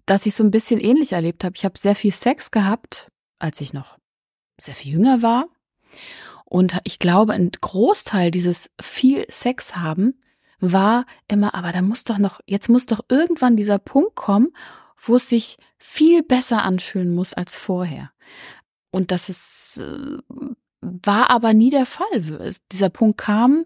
dass 0.06 0.26
ich 0.26 0.34
so 0.34 0.44
ein 0.44 0.50
bisschen 0.50 0.80
ähnlich 0.80 1.12
erlebt 1.12 1.44
habe. 1.44 1.54
Ich 1.56 1.64
habe 1.64 1.78
sehr 1.78 1.94
viel 1.94 2.12
Sex 2.12 2.50
gehabt, 2.50 3.08
als 3.38 3.60
ich 3.60 3.72
noch 3.72 3.98
sehr 4.60 4.74
viel 4.74 4.92
jünger 4.92 5.22
war. 5.22 5.46
Und 6.44 6.78
ich 6.84 6.98
glaube, 6.98 7.32
ein 7.32 7.50
Großteil 7.50 8.30
dieses 8.30 8.70
viel 8.80 9.26
Sex 9.30 9.76
haben 9.76 10.20
war 10.60 11.06
immer, 11.26 11.54
aber 11.54 11.72
da 11.72 11.82
muss 11.82 12.04
doch 12.04 12.18
noch, 12.18 12.40
jetzt 12.46 12.68
muss 12.68 12.86
doch 12.86 13.00
irgendwann 13.08 13.56
dieser 13.56 13.78
Punkt 13.78 14.14
kommen, 14.14 14.52
wo 14.96 15.16
es 15.16 15.28
sich 15.28 15.56
viel 15.78 16.22
besser 16.22 16.62
anfühlen 16.62 17.14
muss 17.14 17.34
als 17.34 17.56
vorher. 17.56 18.12
Und 18.90 19.10
das 19.10 19.28
ist, 19.28 19.78
äh, 19.78 20.18
war 20.80 21.30
aber 21.30 21.54
nie 21.54 21.70
der 21.70 21.86
Fall. 21.86 22.52
Dieser 22.70 22.90
Punkt 22.90 23.18
kam 23.18 23.64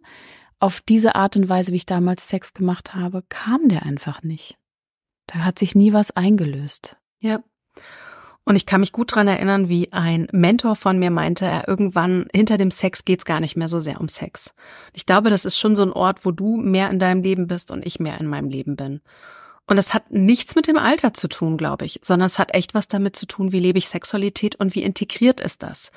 auf 0.59 0.81
diese 0.81 1.15
Art 1.15 1.37
und 1.37 1.49
Weise, 1.49 1.73
wie 1.73 1.77
ich 1.77 1.87
damals 1.87 2.29
Sex 2.29 2.55
gemacht 2.55 2.95
habe, 2.95 3.23
kam 3.29 3.69
der 3.69 3.83
einfach 3.83 4.23
nicht. 4.23 4.57
Da 5.27 5.41
hat 5.41 5.59
sich 5.59 5.75
nie 5.75 5.93
was 5.93 6.11
eingelöst. 6.13 6.97
Ja. 7.21 7.43
Und 8.49 8.55
ich 8.55 8.65
kann 8.65 8.81
mich 8.81 8.93
gut 8.93 9.13
dran 9.13 9.27
erinnern, 9.27 9.69
wie 9.69 9.93
ein 9.93 10.29
Mentor 10.31 10.77
von 10.77 11.01
mir 11.01 11.11
meinte, 11.11 11.45
er 11.45 11.67
irgendwann 11.67 12.29
hinter 12.33 12.57
dem 12.59 12.71
Sex 12.71 13.05
geht's 13.05 13.25
gar 13.25 13.41
nicht 13.41 13.57
mehr 13.57 13.69
so 13.69 13.81
sehr 13.81 14.01
um 14.01 14.09
Sex. 14.09 14.55
Ich 14.93 15.05
glaube, 15.05 15.31
das 15.31 15.45
ist 15.45 15.59
schon 15.59 15.75
so 15.75 15.83
ein 15.83 15.93
Ort, 15.93 16.25
wo 16.25 16.31
du 16.31 16.57
mehr 16.57 16.89
in 16.91 17.01
deinem 17.01 17.23
Leben 17.23 17.49
bist 17.49 17.73
und 17.73 17.85
ich 17.85 17.99
mehr 17.99 18.21
in 18.21 18.29
meinem 18.29 18.49
Leben 18.49 18.77
bin. 18.77 19.01
Und 19.67 19.79
es 19.79 19.95
hat 19.95 20.13
nichts 20.13 20.55
mit 20.55 20.69
dem 20.69 20.79
Alter 20.79 21.13
zu 21.13 21.27
tun, 21.27 21.57
glaube 21.57 21.87
ich, 21.87 21.99
sondern 22.05 22.27
es 22.27 22.39
hat 22.39 22.55
echt 22.55 22.73
was 22.73 22.87
damit 22.87 23.17
zu 23.17 23.27
tun, 23.27 23.51
wie 23.51 23.59
lebe 23.59 23.79
ich 23.79 23.89
Sexualität 23.89 24.55
und 24.55 24.77
wie 24.77 24.85
integriert 24.85 25.41
ist 25.41 25.65
das. 25.65 25.91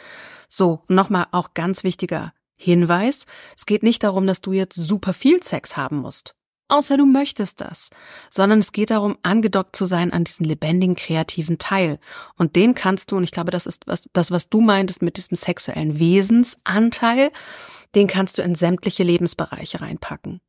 So, 0.47 0.81
nochmal 0.87 1.27
auch 1.31 1.53
ganz 1.53 1.83
wichtiger 1.83 2.33
Hinweis. 2.55 3.27
Es 3.55 3.67
geht 3.67 3.83
nicht 3.83 4.03
darum, 4.03 4.25
dass 4.25 4.41
du 4.41 4.53
jetzt 4.53 4.75
super 4.75 5.13
viel 5.13 5.43
Sex 5.43 5.77
haben 5.77 5.97
musst 5.97 6.35
außer 6.69 6.97
du 6.97 7.05
möchtest 7.05 7.61
das, 7.61 7.89
sondern 8.29 8.59
es 8.59 8.71
geht 8.71 8.91
darum, 8.91 9.17
angedockt 9.23 9.75
zu 9.75 9.85
sein 9.85 10.13
an 10.13 10.23
diesen 10.23 10.45
lebendigen, 10.45 10.95
kreativen 10.95 11.57
Teil. 11.57 11.99
Und 12.37 12.55
den 12.55 12.75
kannst 12.75 13.11
du, 13.11 13.17
und 13.17 13.23
ich 13.23 13.31
glaube, 13.31 13.51
das 13.51 13.65
ist 13.65 13.87
was, 13.87 14.07
das, 14.13 14.31
was 14.31 14.49
du 14.49 14.61
meintest 14.61 15.01
mit 15.01 15.17
diesem 15.17 15.35
sexuellen 15.35 15.99
Wesensanteil, 15.99 17.31
den 17.95 18.07
kannst 18.07 18.37
du 18.37 18.43
in 18.43 18.55
sämtliche 18.55 19.03
Lebensbereiche 19.03 19.81
reinpacken. 19.81 20.41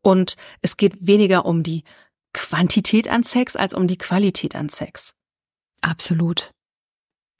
Und 0.00 0.36
es 0.62 0.76
geht 0.76 1.06
weniger 1.06 1.44
um 1.44 1.62
die 1.62 1.84
Quantität 2.32 3.08
an 3.08 3.24
Sex 3.24 3.56
als 3.56 3.74
um 3.74 3.88
die 3.88 3.98
Qualität 3.98 4.54
an 4.54 4.68
Sex. 4.68 5.14
Absolut. 5.80 6.52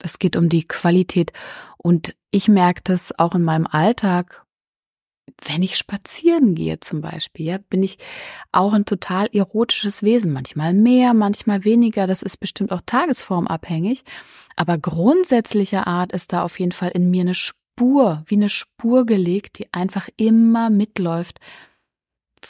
Es 0.00 0.18
geht 0.18 0.36
um 0.36 0.48
die 0.48 0.66
Qualität. 0.66 1.32
Und 1.76 2.16
ich 2.30 2.48
merke 2.48 2.82
das 2.84 3.18
auch 3.18 3.34
in 3.34 3.42
meinem 3.42 3.66
Alltag, 3.66 4.44
wenn 5.44 5.62
ich 5.62 5.76
spazieren 5.76 6.54
gehe 6.54 6.80
zum 6.80 7.00
Beispiel, 7.00 7.46
ja, 7.46 7.58
bin 7.58 7.82
ich 7.82 7.98
auch 8.52 8.72
ein 8.72 8.84
total 8.84 9.28
erotisches 9.32 10.02
Wesen. 10.02 10.32
Manchmal 10.32 10.74
mehr, 10.74 11.14
manchmal 11.14 11.64
weniger. 11.64 12.06
Das 12.06 12.22
ist 12.22 12.38
bestimmt 12.38 12.72
auch 12.72 12.82
tagesformabhängig. 12.84 14.04
Aber 14.56 14.78
grundsätzlicher 14.78 15.86
Art 15.86 16.12
ist 16.12 16.32
da 16.32 16.42
auf 16.42 16.58
jeden 16.58 16.72
Fall 16.72 16.90
in 16.90 17.10
mir 17.10 17.22
eine 17.22 17.34
Spur, 17.34 18.24
wie 18.26 18.36
eine 18.36 18.48
Spur 18.48 19.06
gelegt, 19.06 19.58
die 19.58 19.72
einfach 19.72 20.08
immer 20.16 20.70
mitläuft, 20.70 21.38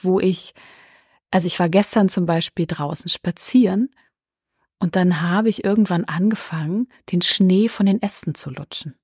wo 0.02 0.20
ich, 0.20 0.54
also 1.30 1.46
ich 1.46 1.58
war 1.58 1.68
gestern 1.68 2.08
zum 2.08 2.26
Beispiel 2.26 2.66
draußen 2.66 3.08
spazieren 3.10 3.90
und 4.78 4.96
dann 4.96 5.20
habe 5.20 5.48
ich 5.48 5.64
irgendwann 5.64 6.04
angefangen, 6.04 6.88
den 7.10 7.22
Schnee 7.22 7.68
von 7.68 7.86
den 7.86 8.00
Ästen 8.00 8.34
zu 8.34 8.50
lutschen. 8.50 8.94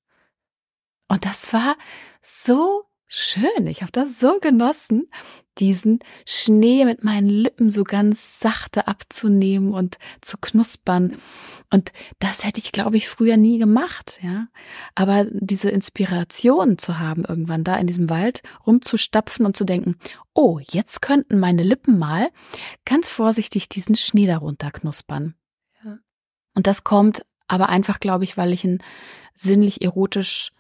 Und 1.09 1.27
das 1.27 1.53
war 1.53 1.77
so 2.23 2.85
schön. 3.15 3.67
Ich 3.67 3.83
habe 3.83 3.93
das 3.93 4.19
so 4.19 4.39
genossen, 4.41 5.09
diesen 5.59 6.01
Schnee 6.27 6.85
mit 6.85 7.05
meinen 7.05 7.29
Lippen 7.29 7.71
so 7.71 7.85
ganz 7.85 8.41
sachte 8.41 8.89
abzunehmen 8.89 9.73
und 9.73 9.99
zu 10.21 10.37
knuspern. 10.37 11.19
Und 11.71 11.93
das 12.19 12.45
hätte 12.45 12.59
ich, 12.59 12.73
glaube 12.73 12.97
ich, 12.97 13.09
früher 13.09 13.37
nie 13.37 13.59
gemacht, 13.59 14.19
ja. 14.23 14.49
Aber 14.97 15.27
diese 15.31 15.71
Inspiration 15.71 16.77
zu 16.77 16.99
haben, 16.99 17.25
irgendwann 17.25 17.63
da 17.63 17.77
in 17.77 17.87
diesem 17.87 18.11
Wald 18.11 18.43
rumzustapfen 18.67 19.47
und 19.47 19.57
zu 19.57 19.65
denken, 19.65 19.97
oh, 20.35 20.59
jetzt 20.59 21.01
könnten 21.01 21.39
meine 21.39 21.63
Lippen 21.63 21.99
mal 21.99 22.31
ganz 22.85 23.11
vorsichtig 23.11 23.69
diesen 23.69 23.95
Schnee 23.95 24.27
darunter 24.27 24.73
knuspern. 24.73 25.37
Ja. 25.85 25.99
Und 26.55 26.67
das 26.67 26.83
kommt 26.83 27.25
aber 27.47 27.69
einfach, 27.69 28.01
glaube 28.01 28.25
ich, 28.25 28.37
weil 28.37 28.53
ich 28.53 28.65
ein 28.65 28.83
sinnlich 29.35 29.83
erotisch 29.83 30.51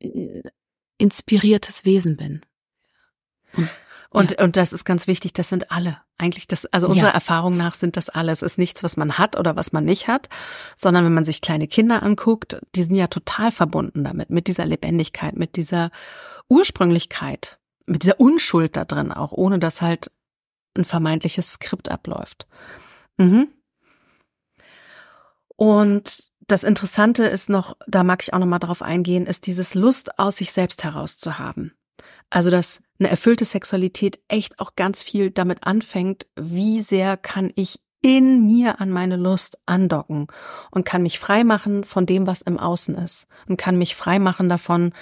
äh, 0.00 0.42
inspiriertes 1.04 1.84
Wesen 1.84 2.16
bin. 2.16 2.40
Und, 3.52 3.68
und, 4.10 4.30
ja. 4.32 4.44
und 4.44 4.56
das 4.56 4.72
ist 4.72 4.84
ganz 4.84 5.06
wichtig, 5.06 5.34
das 5.34 5.50
sind 5.50 5.70
alle. 5.70 5.98
Eigentlich 6.16 6.48
das, 6.48 6.64
also 6.66 6.88
unserer 6.88 7.08
ja. 7.08 7.14
Erfahrung 7.14 7.56
nach 7.56 7.74
sind 7.74 7.96
das 7.96 8.08
alle. 8.08 8.32
Es 8.32 8.42
ist 8.42 8.56
nichts, 8.56 8.82
was 8.82 8.96
man 8.96 9.18
hat 9.18 9.38
oder 9.38 9.54
was 9.54 9.72
man 9.72 9.84
nicht 9.84 10.08
hat, 10.08 10.28
sondern 10.76 11.04
wenn 11.04 11.14
man 11.14 11.24
sich 11.24 11.40
kleine 11.40 11.68
Kinder 11.68 12.02
anguckt, 12.02 12.60
die 12.74 12.82
sind 12.82 12.94
ja 12.94 13.08
total 13.08 13.52
verbunden 13.52 14.02
damit, 14.02 14.30
mit 14.30 14.46
dieser 14.46 14.64
Lebendigkeit, 14.64 15.36
mit 15.36 15.56
dieser 15.56 15.90
Ursprünglichkeit, 16.48 17.58
mit 17.86 18.02
dieser 18.02 18.18
Unschuld 18.18 18.76
da 18.76 18.84
drin 18.84 19.12
auch, 19.12 19.32
ohne 19.32 19.58
dass 19.58 19.82
halt 19.82 20.10
ein 20.76 20.84
vermeintliches 20.84 21.52
Skript 21.52 21.90
abläuft. 21.90 22.46
Mhm. 23.18 23.48
Und 25.56 26.30
das 26.46 26.64
Interessante 26.64 27.24
ist 27.24 27.48
noch, 27.48 27.76
da 27.86 28.04
mag 28.04 28.22
ich 28.22 28.32
auch 28.32 28.38
noch 28.38 28.46
mal 28.46 28.58
drauf 28.58 28.82
eingehen, 28.82 29.26
ist 29.26 29.46
dieses 29.46 29.74
Lust 29.74 30.18
aus 30.18 30.36
sich 30.36 30.52
selbst 30.52 30.84
heraus 30.84 31.18
zu 31.18 31.38
haben. 31.38 31.72
Also, 32.30 32.50
dass 32.50 32.80
eine 32.98 33.10
erfüllte 33.10 33.44
Sexualität 33.44 34.20
echt 34.28 34.60
auch 34.60 34.76
ganz 34.76 35.02
viel 35.02 35.30
damit 35.30 35.66
anfängt, 35.66 36.26
wie 36.36 36.80
sehr 36.80 37.16
kann 37.16 37.52
ich 37.54 37.80
in 38.04 38.46
mir 38.46 38.82
an 38.82 38.90
meine 38.90 39.16
Lust 39.16 39.56
andocken 39.64 40.26
und 40.70 40.84
kann 40.84 41.02
mich 41.02 41.18
frei 41.18 41.42
machen 41.42 41.84
von 41.84 42.04
dem, 42.04 42.26
was 42.26 42.42
im 42.42 42.58
Außen 42.58 42.94
ist 42.96 43.26
und 43.48 43.56
kann 43.56 43.78
mich 43.78 43.96
frei 43.96 44.18
machen 44.18 44.50
davon, 44.50 44.92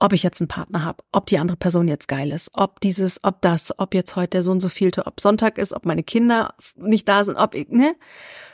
ob 0.00 0.12
ich 0.12 0.24
jetzt 0.24 0.40
einen 0.40 0.48
Partner 0.48 0.84
habe, 0.84 1.04
ob 1.12 1.26
die 1.26 1.38
andere 1.38 1.56
Person 1.56 1.86
jetzt 1.86 2.08
geil 2.08 2.32
ist, 2.32 2.50
ob 2.54 2.80
dieses, 2.80 3.22
ob 3.22 3.42
das, 3.42 3.78
ob 3.78 3.94
jetzt 3.94 4.16
heute 4.16 4.30
der 4.30 4.42
Sohn 4.42 4.58
so 4.58 4.68
vielte, 4.68 5.06
ob 5.06 5.20
Sonntag 5.20 5.56
ist, 5.56 5.72
ob 5.72 5.86
meine 5.86 6.02
Kinder 6.02 6.54
nicht 6.74 7.08
da 7.08 7.22
sind, 7.22 7.36
ob 7.36 7.54
ich, 7.54 7.68
ne? 7.68 7.94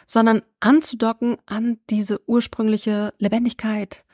Sondern 0.06 0.42
anzudocken 0.60 1.36
an 1.46 1.78
diese 1.90 2.20
ursprüngliche 2.28 3.14
Lebendigkeit. 3.18 4.04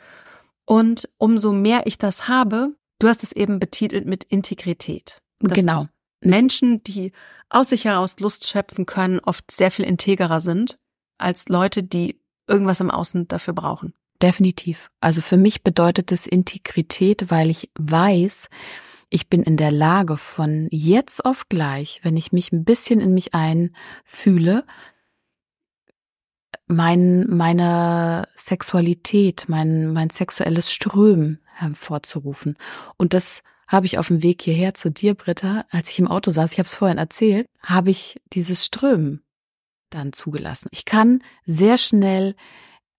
Und 0.64 1.09
umso 1.18 1.52
mehr 1.52 1.87
ich 1.87 1.99
das 1.99 2.28
habe, 2.28 2.75
du 2.99 3.09
hast 3.09 3.23
es 3.23 3.32
eben 3.32 3.59
betitelt 3.59 4.06
mit 4.06 4.25
Integrität. 4.25 5.20
Genau. 5.40 5.88
Menschen, 6.23 6.82
die 6.85 7.12
aus 7.49 7.70
sich 7.70 7.87
heraus 7.87 8.20
Lust 8.20 8.47
schöpfen 8.47 8.87
können, 8.87 9.20
oft 9.20 9.50
sehr 9.50 9.70
viel 9.70 9.85
integrer 9.85 10.40
sind 10.40 10.78
als 11.18 11.49
Leute, 11.49 11.82
die 11.82 12.20
irgendwas 12.47 12.80
im 12.80 12.90
Außen 12.90 13.28
dafür 13.28 13.54
brauchen. 13.54 13.94
definitiv. 14.23 14.90
Also 15.00 15.20
für 15.20 15.37
mich 15.37 15.62
bedeutet 15.62 16.12
es 16.12 16.26
Integrität, 16.26 17.30
weil 17.30 17.50
ich 17.50 17.70
weiß, 17.78 18.49
ich 19.09 19.28
bin 19.28 19.42
in 19.42 19.56
der 19.56 19.73
Lage 19.73 20.16
von 20.16 20.68
jetzt 20.70 21.25
auf 21.25 21.49
gleich, 21.49 22.00
wenn 22.02 22.16
ich 22.16 22.32
mich 22.32 22.52
ein 22.52 22.64
bisschen 22.64 23.00
in 23.00 23.12
mich 23.12 23.35
einfühle, 23.35 24.64
mein, 26.70 27.26
meine 27.28 28.28
Sexualität, 28.34 29.44
mein, 29.48 29.92
mein 29.92 30.10
sexuelles 30.10 30.72
Strömen 30.72 31.40
hervorzurufen. 31.54 32.56
Und 32.96 33.12
das 33.12 33.42
habe 33.66 33.86
ich 33.86 33.98
auf 33.98 34.08
dem 34.08 34.22
Weg 34.22 34.42
hierher 34.42 34.74
zu 34.74 34.90
dir, 34.90 35.14
Britta, 35.14 35.64
als 35.70 35.90
ich 35.90 35.98
im 35.98 36.08
Auto 36.08 36.30
saß, 36.30 36.52
ich 36.52 36.58
habe 36.58 36.66
es 36.66 36.76
vorhin 36.76 36.98
erzählt, 36.98 37.46
habe 37.62 37.90
ich 37.90 38.20
dieses 38.32 38.64
Strömen 38.64 39.22
dann 39.90 40.12
zugelassen. 40.12 40.68
Ich 40.72 40.84
kann 40.84 41.22
sehr 41.44 41.76
schnell 41.76 42.34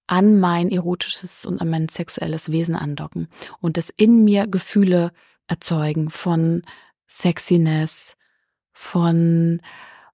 an 0.08 0.40
mein 0.40 0.70
erotisches 0.70 1.46
und 1.46 1.62
an 1.62 1.70
mein 1.70 1.88
sexuelles 1.88 2.52
Wesen 2.52 2.76
andocken 2.76 3.30
und 3.60 3.78
das 3.78 3.90
in 3.90 4.26
mir 4.26 4.48
Gefühle 4.48 5.12
erzeugen 5.48 6.10
von 6.10 6.64
Sexiness, 7.08 8.16
von 8.74 9.62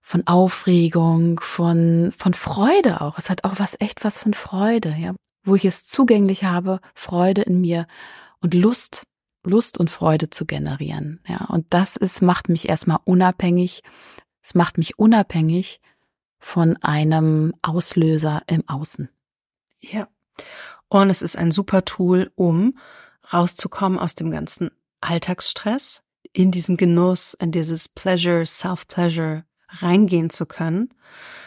von 0.07 0.25
Aufregung, 0.25 1.41
von 1.41 2.13
von 2.17 2.33
Freude 2.33 3.01
auch. 3.01 3.17
Es 3.17 3.29
hat 3.29 3.43
auch 3.43 3.59
was 3.59 3.75
echt 3.81 4.05
was 4.05 4.17
von 4.17 4.33
Freude, 4.33 4.95
ja, 4.97 5.13
wo 5.43 5.55
ich 5.55 5.65
es 5.65 5.85
zugänglich 5.85 6.45
habe, 6.45 6.79
Freude 6.95 7.41
in 7.41 7.59
mir 7.59 7.87
und 8.39 8.53
Lust, 8.53 9.03
Lust 9.43 9.77
und 9.77 9.91
Freude 9.91 10.29
zu 10.29 10.45
generieren, 10.45 11.19
ja. 11.27 11.47
Und 11.49 11.65
das 11.71 11.97
ist 11.97 12.21
macht 12.21 12.47
mich 12.47 12.69
erstmal 12.69 12.99
unabhängig. 13.03 13.83
Es 14.41 14.55
macht 14.55 14.77
mich 14.77 14.97
unabhängig 14.97 15.81
von 16.39 16.77
einem 16.77 17.53
Auslöser 17.61 18.43
im 18.47 18.63
Außen. 18.65 19.09
Ja. 19.81 20.07
Und 20.87 21.09
es 21.09 21.21
ist 21.21 21.37
ein 21.37 21.51
super 21.51 21.83
Tool, 21.83 22.31
um 22.35 22.77
rauszukommen 23.33 23.99
aus 23.99 24.15
dem 24.15 24.31
ganzen 24.31 24.71
Alltagsstress, 25.01 26.01
in 26.31 26.51
diesen 26.51 26.77
Genuss, 26.77 27.33
in 27.33 27.51
dieses 27.51 27.89
Pleasure, 27.89 28.45
Self-Pleasure 28.45 29.43
reingehen 29.81 30.29
zu 30.29 30.45
können. 30.45 30.93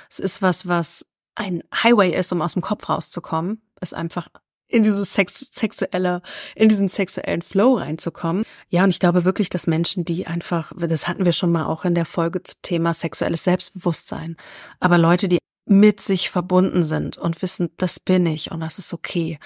Es 0.08 0.18
ist 0.18 0.42
was, 0.42 0.66
was 0.66 1.06
ein 1.34 1.62
Highway 1.72 2.10
ist, 2.14 2.32
um 2.32 2.42
aus 2.42 2.54
dem 2.54 2.62
Kopf 2.62 2.88
rauszukommen, 2.88 3.62
ist 3.80 3.94
einfach 3.94 4.28
in 4.70 4.82
dieses 4.82 5.12
Sex 5.12 5.50
sexuelle, 5.52 6.22
in 6.54 6.68
diesen 6.68 6.88
sexuellen 6.88 7.42
Flow 7.42 7.74
reinzukommen. 7.74 8.44
Ja, 8.68 8.84
und 8.84 8.90
ich 8.90 9.00
glaube 9.00 9.24
wirklich, 9.24 9.50
dass 9.50 9.66
Menschen, 9.66 10.04
die 10.04 10.26
einfach, 10.26 10.72
das 10.76 11.08
hatten 11.08 11.24
wir 11.24 11.32
schon 11.32 11.52
mal 11.52 11.66
auch 11.66 11.84
in 11.84 11.94
der 11.94 12.06
Folge 12.06 12.42
zum 12.42 12.58
Thema 12.62 12.94
sexuelles 12.94 13.44
Selbstbewusstsein, 13.44 14.36
aber 14.78 14.98
Leute, 14.98 15.28
die 15.28 15.38
mit 15.66 16.00
sich 16.00 16.30
verbunden 16.30 16.82
sind 16.82 17.18
und 17.18 17.42
wissen, 17.42 17.70
das 17.76 18.00
bin 18.00 18.26
ich 18.26 18.50
und 18.50 18.60
das 18.60 18.78
ist 18.78 18.92
okay 18.92 19.38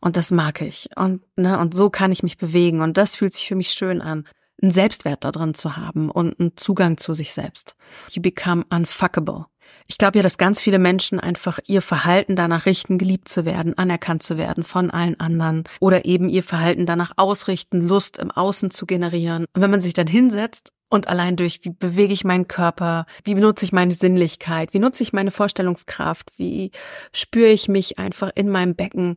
und 0.00 0.16
das 0.16 0.30
mag 0.30 0.60
ich 0.60 0.88
und 0.96 1.22
ne 1.36 1.58
und 1.58 1.74
so 1.74 1.90
kann 1.90 2.12
ich 2.12 2.22
mich 2.22 2.38
bewegen 2.38 2.82
und 2.82 2.96
das 2.96 3.16
fühlt 3.16 3.32
sich 3.32 3.48
für 3.48 3.56
mich 3.56 3.70
schön 3.70 4.00
an, 4.00 4.28
einen 4.62 4.70
Selbstwert 4.70 5.24
da 5.24 5.32
drin 5.32 5.54
zu 5.54 5.76
haben 5.76 6.10
und 6.10 6.38
einen 6.40 6.56
Zugang 6.56 6.96
zu 6.98 7.12
sich 7.14 7.32
selbst. 7.32 7.76
You 8.10 8.22
become 8.22 8.64
unfuckable. 8.70 9.46
Ich 9.88 9.98
glaube 9.98 10.18
ja, 10.18 10.22
dass 10.22 10.38
ganz 10.38 10.60
viele 10.60 10.78
Menschen 10.78 11.20
einfach 11.20 11.58
ihr 11.66 11.82
Verhalten 11.82 12.36
danach 12.36 12.66
richten, 12.66 12.98
geliebt 12.98 13.28
zu 13.28 13.44
werden, 13.44 13.76
anerkannt 13.76 14.22
zu 14.22 14.36
werden 14.36 14.64
von 14.64 14.90
allen 14.90 15.18
anderen 15.20 15.64
oder 15.80 16.04
eben 16.04 16.28
ihr 16.28 16.42
Verhalten 16.42 16.86
danach 16.86 17.12
ausrichten, 17.16 17.80
Lust 17.80 18.18
im 18.18 18.30
Außen 18.30 18.70
zu 18.70 18.86
generieren. 18.86 19.46
Und 19.54 19.62
wenn 19.62 19.70
man 19.70 19.80
sich 19.80 19.92
dann 19.92 20.06
hinsetzt 20.06 20.72
und 20.88 21.08
allein 21.08 21.36
durch, 21.36 21.60
wie 21.62 21.70
bewege 21.70 22.12
ich 22.12 22.24
meinen 22.24 22.48
Körper, 22.48 23.06
wie 23.24 23.34
benutze 23.34 23.64
ich 23.64 23.72
meine 23.72 23.94
Sinnlichkeit, 23.94 24.72
wie 24.72 24.78
nutze 24.78 25.02
ich 25.02 25.12
meine 25.12 25.30
Vorstellungskraft, 25.30 26.32
wie 26.36 26.70
spüre 27.12 27.50
ich 27.50 27.68
mich 27.68 27.98
einfach 27.98 28.30
in 28.34 28.48
meinem 28.48 28.74
Becken, 28.74 29.16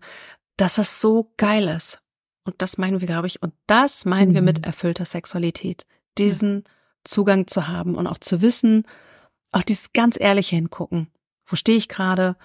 dass 0.58 0.75
das 0.75 1.00
so 1.00 1.31
geil 1.38 1.67
ist. 1.67 2.01
Und 2.50 2.62
das 2.63 2.79
meinen 2.79 3.00
wir, 3.00 3.08
glaube 3.08 3.27
ich, 3.27 3.44
und 3.44 3.53
das 3.68 4.06
meinen 4.06 4.32
mhm. 4.32 4.36
wir 4.36 4.41
mit 4.41 4.58
mhm. 4.60 4.63
erfüllter 4.63 5.06
Sexualität. 5.06 5.86
Diesen 6.18 6.63
ja. 6.65 6.74
Zugang 7.03 7.46
zu 7.46 7.68
haben 7.68 7.94
und 7.94 8.08
auch 8.08 8.18
zu 8.18 8.41
wissen, 8.41 8.86
auch 9.51 9.62
dieses 9.62 9.94
ganz 9.94 10.20
ehrliche 10.20 10.56
hingucken. 10.56 11.12
Wo 11.46 11.56
stehe 11.56 11.77
ich 11.77 11.88
gerade 11.88 12.36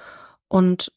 und 0.48 0.92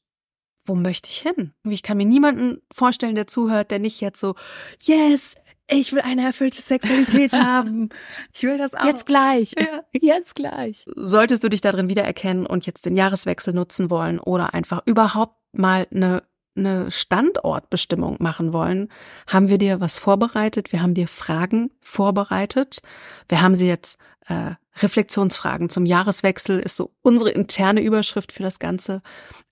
wo 0.65 0.75
möchte 0.75 1.09
ich 1.09 1.19
hin? 1.19 1.53
Ich 1.63 1.83
kann 1.83 1.95
mir 1.95 2.05
niemanden 2.05 2.61
vorstellen, 2.69 3.15
der 3.15 3.27
zuhört, 3.27 3.71
der 3.71 3.79
nicht 3.79 4.01
jetzt 4.01 4.19
so, 4.19 4.35
yes, 4.81 5.35
ich 5.69 5.93
will 5.93 6.01
eine 6.01 6.25
erfüllte 6.25 6.61
Sexualität 6.61 7.31
haben. 7.33 7.87
Ich 8.33 8.43
will 8.43 8.57
das 8.57 8.75
auch. 8.75 8.83
Jetzt 8.83 9.05
gleich. 9.05 9.53
Ja. 9.57 9.83
Jetzt 9.93 10.35
gleich. 10.35 10.85
Solltest 10.95 11.45
du 11.45 11.49
dich 11.49 11.61
darin 11.61 11.87
wiedererkennen 11.87 12.45
und 12.45 12.65
jetzt 12.65 12.85
den 12.85 12.97
Jahreswechsel 12.97 13.53
nutzen 13.53 13.89
wollen 13.89 14.19
oder 14.19 14.53
einfach 14.53 14.81
überhaupt 14.85 15.37
mal 15.53 15.87
eine 15.91 16.23
eine 16.57 16.91
Standortbestimmung 16.91 18.17
machen 18.19 18.53
wollen, 18.53 18.89
haben 19.27 19.49
wir 19.49 19.57
dir 19.57 19.79
was 19.79 19.99
vorbereitet. 19.99 20.71
Wir 20.71 20.81
haben 20.81 20.93
dir 20.93 21.07
Fragen 21.07 21.71
vorbereitet. 21.81 22.81
Wir 23.29 23.41
haben 23.41 23.55
sie 23.55 23.67
jetzt 23.67 23.97
äh, 24.27 24.55
Reflexionsfragen 24.81 25.69
zum 25.69 25.85
Jahreswechsel 25.85 26.59
ist 26.59 26.75
so 26.75 26.93
unsere 27.01 27.31
interne 27.31 27.81
Überschrift 27.81 28.31
für 28.31 28.43
das 28.43 28.59
Ganze. 28.59 29.01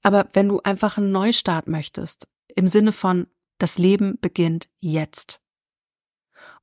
Aber 0.04 0.28
wenn 0.34 0.50
du 0.50 0.62
einfach 0.62 0.98
einen 0.98 1.12
Neustart 1.12 1.68
möchtest, 1.68 2.28
im 2.56 2.68
Sinne 2.68 2.92
von 2.92 3.28
das 3.58 3.78
Leben 3.78 4.18
beginnt 4.22 4.70
jetzt. 4.80 5.40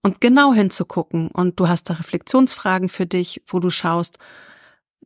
Und 0.02 0.20
genau 0.20 0.52
hinzugucken 0.52 1.28
und 1.28 1.58
du 1.58 1.68
hast 1.68 1.90
da 1.90 1.94
Reflexionsfragen 1.94 2.88
für 2.88 3.06
dich, 3.06 3.42
wo 3.46 3.60
du 3.60 3.70
schaust, 3.70 4.18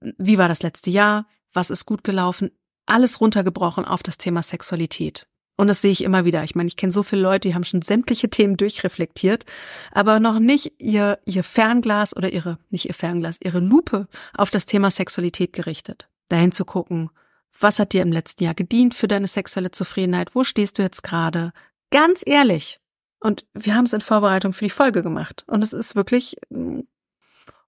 wie 0.00 0.38
war 0.38 0.48
das 0.48 0.62
letzte 0.62 0.90
Jahr? 0.90 1.26
Was 1.52 1.70
ist 1.70 1.86
gut 1.86 2.04
gelaufen? 2.04 2.50
Alles 2.86 3.20
runtergebrochen 3.20 3.84
auf 3.84 4.02
das 4.02 4.18
Thema 4.18 4.42
Sexualität. 4.42 5.26
Und 5.56 5.68
das 5.68 5.80
sehe 5.80 5.90
ich 5.90 6.04
immer 6.04 6.24
wieder. 6.24 6.44
Ich 6.44 6.54
meine, 6.54 6.68
ich 6.68 6.76
kenne 6.76 6.92
so 6.92 7.02
viele 7.02 7.22
Leute, 7.22 7.48
die 7.48 7.54
haben 7.54 7.64
schon 7.64 7.82
sämtliche 7.82 8.28
Themen 8.28 8.56
durchreflektiert, 8.56 9.44
aber 9.90 10.20
noch 10.20 10.38
nicht 10.38 10.74
ihr, 10.78 11.18
ihr 11.24 11.42
Fernglas 11.42 12.14
oder 12.14 12.32
ihre, 12.32 12.58
nicht 12.70 12.86
ihr 12.86 12.94
Fernglas, 12.94 13.38
ihre 13.42 13.60
Lupe 13.60 14.06
auf 14.34 14.50
das 14.50 14.66
Thema 14.66 14.90
Sexualität 14.90 15.52
gerichtet. 15.52 16.08
Dahin 16.28 16.52
zu 16.52 16.64
gucken, 16.64 17.10
was 17.58 17.78
hat 17.78 17.94
dir 17.94 18.02
im 18.02 18.12
letzten 18.12 18.44
Jahr 18.44 18.54
gedient 18.54 18.94
für 18.94 19.08
deine 19.08 19.26
sexuelle 19.26 19.70
Zufriedenheit? 19.70 20.34
Wo 20.34 20.44
stehst 20.44 20.78
du 20.78 20.82
jetzt 20.82 21.02
gerade? 21.02 21.52
Ganz 21.90 22.22
ehrlich. 22.26 22.78
Und 23.18 23.46
wir 23.54 23.74
haben 23.74 23.86
es 23.86 23.94
in 23.94 24.02
Vorbereitung 24.02 24.52
für 24.52 24.64
die 24.64 24.70
Folge 24.70 25.02
gemacht. 25.02 25.44
Und 25.46 25.64
es 25.64 25.72
ist 25.72 25.96
wirklich 25.96 26.36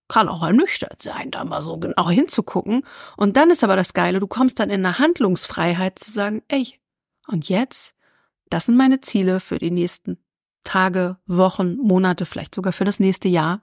kann 0.08 0.28
auch 0.28 0.42
ernüchtert 0.42 1.02
sein, 1.02 1.30
da 1.30 1.44
mal 1.44 1.60
so 1.60 1.76
genau 1.76 2.08
hinzugucken. 2.08 2.82
Und 3.16 3.36
dann 3.36 3.50
ist 3.50 3.62
aber 3.62 3.76
das 3.76 3.92
Geile, 3.92 4.18
du 4.18 4.26
kommst 4.26 4.58
dann 4.58 4.70
in 4.70 4.84
eine 4.84 4.98
Handlungsfreiheit 4.98 5.98
zu 5.98 6.10
sagen, 6.10 6.42
ey, 6.48 6.74
und 7.26 7.48
jetzt, 7.48 7.94
das 8.48 8.66
sind 8.66 8.76
meine 8.76 9.00
Ziele 9.02 9.38
für 9.38 9.58
die 9.58 9.70
nächsten 9.70 10.18
Tage, 10.64 11.18
Wochen, 11.26 11.76
Monate, 11.76 12.26
vielleicht 12.26 12.54
sogar 12.54 12.72
für 12.72 12.84
das 12.84 13.00
nächste 13.00 13.28
Jahr. 13.28 13.62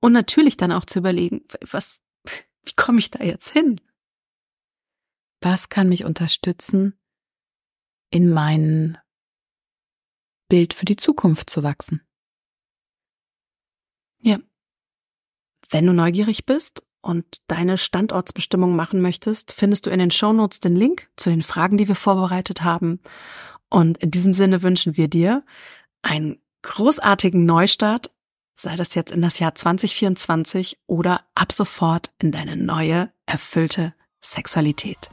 Und 0.00 0.12
natürlich 0.12 0.56
dann 0.56 0.72
auch 0.72 0.84
zu 0.84 0.98
überlegen, 0.98 1.42
was, 1.70 2.02
wie 2.62 2.74
komme 2.76 2.98
ich 2.98 3.10
da 3.10 3.24
jetzt 3.24 3.48
hin? 3.50 3.80
Was 5.40 5.70
kann 5.70 5.88
mich 5.88 6.04
unterstützen, 6.04 6.98
in 8.10 8.30
mein 8.30 8.98
Bild 10.48 10.74
für 10.74 10.84
die 10.84 10.96
Zukunft 10.96 11.48
zu 11.48 11.62
wachsen? 11.62 12.02
Ja, 14.18 14.38
wenn 15.70 15.86
du 15.86 15.92
neugierig 15.92 16.46
bist 16.46 16.84
und 17.00 17.24
deine 17.46 17.78
Standortsbestimmung 17.78 18.76
machen 18.76 19.00
möchtest, 19.00 19.52
findest 19.52 19.86
du 19.86 19.90
in 19.90 19.98
den 19.98 20.10
Shownotes 20.10 20.60
den 20.60 20.76
Link 20.76 21.08
zu 21.16 21.30
den 21.30 21.42
Fragen, 21.42 21.76
die 21.76 21.88
wir 21.88 21.94
vorbereitet 21.94 22.62
haben. 22.62 23.00
Und 23.68 23.98
in 23.98 24.10
diesem 24.10 24.34
Sinne 24.34 24.62
wünschen 24.62 24.96
wir 24.96 25.08
dir 25.08 25.44
einen 26.02 26.40
großartigen 26.62 27.46
Neustart, 27.46 28.10
sei 28.56 28.76
das 28.76 28.94
jetzt 28.94 29.12
in 29.12 29.22
das 29.22 29.38
Jahr 29.38 29.54
2024 29.54 30.78
oder 30.86 31.22
ab 31.34 31.52
sofort 31.52 32.12
in 32.18 32.32
deine 32.32 32.56
neue, 32.56 33.10
erfüllte 33.26 33.94
Sexualität. 34.20 35.08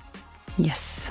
Yes. 0.57 1.07